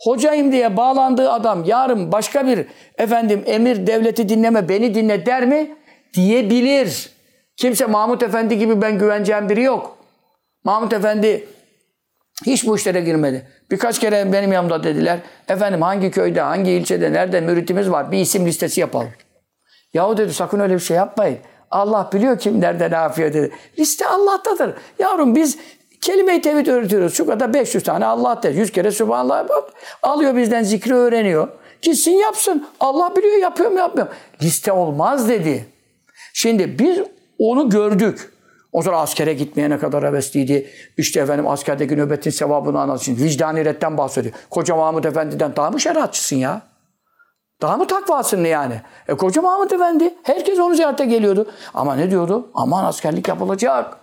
[0.01, 2.67] Hocayım diye bağlandığı adam yarın başka bir
[2.99, 5.77] efendim emir devleti dinleme beni dinle der mi?
[6.15, 7.18] Diyebilir.
[7.59, 9.99] Kimse Mahmut Efendi gibi ben güveneceğim biri yok.
[10.65, 11.49] Mahmut Efendi
[12.47, 13.49] hiç bu işlere girmedi.
[13.71, 15.19] Birkaç kere benim yanımda dediler.
[15.49, 19.11] Efendim hangi köyde, hangi ilçede, nerede müritimiz var bir isim listesi yapalım.
[19.95, 21.39] Yahu dedi sakın öyle bir şey yapmayın.
[21.71, 23.51] Allah biliyor kim nerede ne yapıyor dedi.
[23.79, 24.75] Liste Allah'tadır.
[24.99, 25.59] Yavrum biz
[26.01, 27.15] kelime-i tevhid öğretiyoruz.
[27.15, 28.53] Şu kadar 500 tane Allah der.
[28.53, 29.73] 100 kere Sübhanallah yap.
[30.03, 31.49] Alıyor bizden zikri öğreniyor.
[31.83, 32.69] Gitsin yapsın.
[32.81, 34.13] Allah biliyor yapıyor mu yapmıyor mu?
[34.43, 35.67] Liste olmaz dedi.
[36.35, 36.99] Şimdi biz
[37.39, 38.33] onu gördük.
[38.73, 40.71] O sonra askere gitmeye ne kadar hevesliydi.
[40.97, 43.17] İşte efendim askerdeki nöbetin sevabını anlatsın.
[43.17, 44.35] Vicdani retten bahsediyor.
[44.51, 46.63] Koca Mahmut Efendi'den daha mı şeriatçısın ya?
[47.63, 48.81] Daha mı takvasın yani?
[49.09, 50.15] E koca Mahmut Efendi.
[50.23, 51.47] Herkes onu ziyarete geliyordu.
[51.75, 52.51] Ama ne diyordu?
[52.55, 53.98] Aman askerlik yapılacak.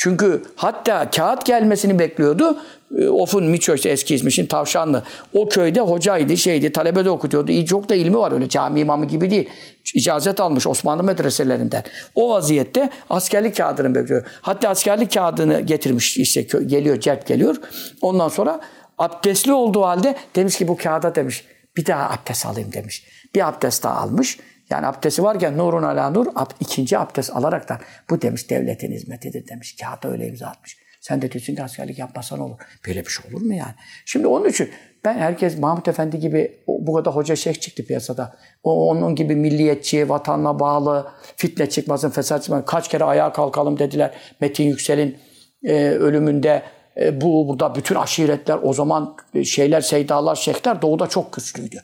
[0.00, 2.58] Çünkü hatta kağıt gelmesini bekliyordu.
[2.98, 5.02] E, Of'un Miço eski ismi şimdi Tavşanlı.
[5.32, 7.64] O köyde hocaydı, şeydi, talebe de okutuyordu.
[7.64, 9.48] Çok da ilmi var öyle cami imamı gibi değil.
[9.94, 11.84] İcazet almış Osmanlı medreselerinden.
[12.14, 14.26] O vaziyette askerlik kağıdını bekliyor.
[14.40, 17.56] Hatta askerlik kağıdını getirmiş işte geliyor, cep geliyor.
[18.02, 18.60] Ondan sonra
[18.98, 21.44] abdestli olduğu halde demiş ki bu kağıda demiş
[21.76, 23.04] bir daha abdest alayım demiş.
[23.34, 24.38] Bir abdest daha almış.
[24.70, 26.26] Yani abdesti varken nurun ala nur
[26.60, 27.78] ikinci abdest alarak da
[28.10, 29.76] bu demiş devletin hizmetidir demiş.
[29.80, 30.76] Kağıda öyle imza atmış.
[31.00, 32.56] Sen de diyorsun ki askerlik yapmasan olur.
[32.86, 33.74] Böyle bir şey olur mu yani?
[34.04, 34.70] Şimdi onun için
[35.04, 38.36] ben herkes Mahmut Efendi gibi bu kadar hoca şeyh çıktı piyasada.
[38.62, 41.06] O onun gibi milliyetçi, vatanla bağlı,
[41.36, 42.64] fitne çıkmasın, fesat çıkmasın.
[42.66, 44.14] Kaç kere ayağa kalkalım dediler.
[44.40, 45.18] Metin Yüksel'in
[45.64, 46.62] e, ölümünde
[47.00, 51.80] e, bu burada bütün aşiretler o zaman e, şeyler, seydalar, şeyhler doğuda çok güçlüydü.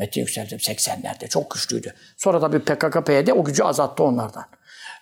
[0.00, 1.94] Metin Yüksel 80'lerde çok güçlüydü.
[2.16, 4.44] Sonra da bir PKK, PYD o gücü azalttı onlardan.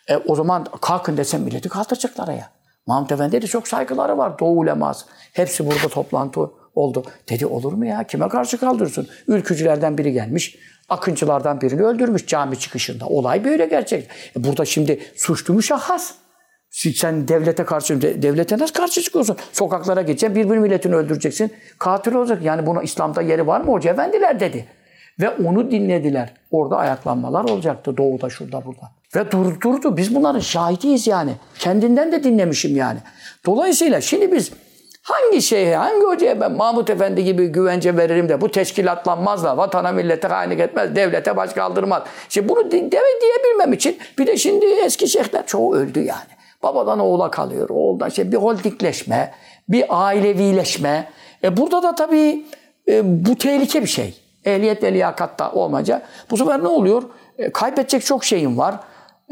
[0.09, 2.51] E, o zaman kalkın desem milleti kaldıracaklar ya.
[2.87, 4.39] Mahmut Efendi'ye de çok saygıları var.
[4.39, 5.07] Doğu uleması.
[5.33, 6.41] Hepsi burada toplantı
[6.75, 7.05] oldu.
[7.29, 8.05] Dedi olur mu ya?
[8.05, 9.09] Kime karşı kaldırırsın?
[9.29, 10.57] Ülkücülerden biri gelmiş.
[10.89, 13.07] Akıncılardan birini öldürmüş cami çıkışında.
[13.07, 14.09] Olay böyle gerçek.
[14.37, 16.15] E burada şimdi suçlu müşahhas.
[16.71, 19.37] Sen devlete karşı, devlete nasıl karşı çıkıyorsun?
[19.53, 21.53] Sokaklara gideceksin, birbir milletini öldüreceksin.
[21.79, 22.43] Katil olacak.
[22.43, 23.73] Yani buna İslam'da yeri var mı?
[23.73, 24.78] Hoca efendiler dedi.
[25.21, 26.35] Ve onu dinlediler.
[26.51, 28.91] Orada ayaklanmalar olacaktı doğuda, şurada, burada.
[29.17, 29.97] Ve durdurdu.
[29.97, 31.33] Biz bunların şahidiyiz yani.
[31.59, 32.99] Kendinden de dinlemişim yani.
[33.47, 34.53] Dolayısıyla şimdi biz
[35.03, 39.93] hangi şeye, hangi hocaya ben Mahmut Efendi gibi güvence veririm de bu teşkilatlanmaz da vatana
[39.93, 42.03] millete hainlik etmez, devlete baş kaldırmaz.
[42.29, 46.39] Şimdi bunu deve diyebilmem için bir de şimdi eski şeyhler çoğu öldü yani.
[46.63, 47.69] Babadan oğula kalıyor.
[47.71, 49.35] Oğuldan şey bir holdingleşme,
[49.69, 51.09] bir ailevileşme.
[51.45, 52.45] E burada da tabii
[52.89, 54.28] e, bu tehlike bir şey.
[54.45, 56.03] Ehliyet ve liyakat da olmayınca.
[56.31, 57.03] Bu sefer ne oluyor?
[57.39, 58.75] E, kaybedecek çok şeyim var.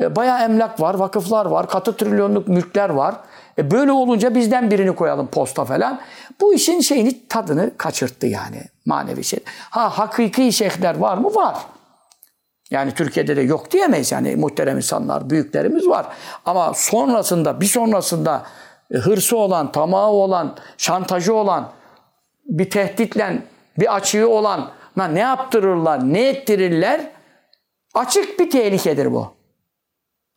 [0.01, 3.15] E, bayağı emlak var, vakıflar var, katı trilyonluk mülkler var.
[3.59, 6.01] E, böyle olunca bizden birini koyalım posta falan.
[6.41, 9.41] Bu işin şeyini tadını kaçırttı yani manevi şey.
[9.71, 11.35] Ha hakiki şeyhler var mı?
[11.35, 11.57] Var.
[12.71, 16.07] Yani Türkiye'de de yok diyemeyiz yani muhterem insanlar, büyüklerimiz var.
[16.45, 18.43] Ama sonrasında, bir sonrasında
[18.95, 21.73] e, hırsı olan, tamağı olan, şantajı olan,
[22.45, 23.43] bir tehditle
[23.79, 27.01] bir açığı olan ne yaptırırlar, ne ettirirler?
[27.95, 29.37] Açık bir tehlikedir bu.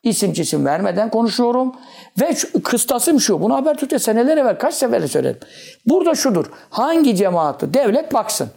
[0.03, 1.75] İsim cisim vermeden konuşuyorum.
[2.21, 3.41] Ve şu, kıstasım şu.
[3.41, 5.47] Bunu Habertürk'te seneler evvel kaç sefer söyledim.
[5.85, 6.45] Burada şudur.
[6.69, 8.49] Hangi cemaati devlet baksın.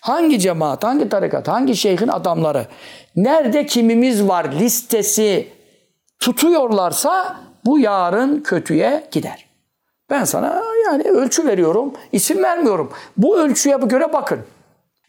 [0.00, 2.66] Hangi cemaat, hangi tarikat, hangi şeyhin adamları
[3.16, 5.48] nerede kimimiz var listesi
[6.18, 9.46] tutuyorlarsa bu yarın kötüye gider.
[10.10, 12.92] Ben sana yani ölçü veriyorum, isim vermiyorum.
[13.16, 14.40] Bu ölçüye göre bakın.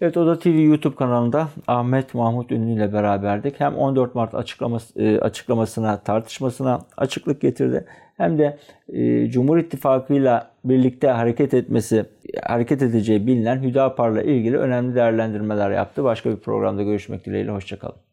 [0.02, 3.60] Evet Oda TV YouTube kanalında Ahmet Mahmut Ünlü ile beraberdik.
[3.60, 7.86] Hem 14 Mart açıklaması, e, açıklamasına, tartışmasına açıklık getirdi.
[8.18, 8.58] Hem de
[8.94, 12.06] e, Cumhur İttifakı ile birlikte hareket etmesi,
[12.44, 16.04] hareket edeceği bilinen Hüdapar'la ilgili önemli değerlendirmeler yaptı.
[16.04, 17.52] Başka bir programda görüşmek dileğiyle.
[17.52, 18.07] Hoşçakalın.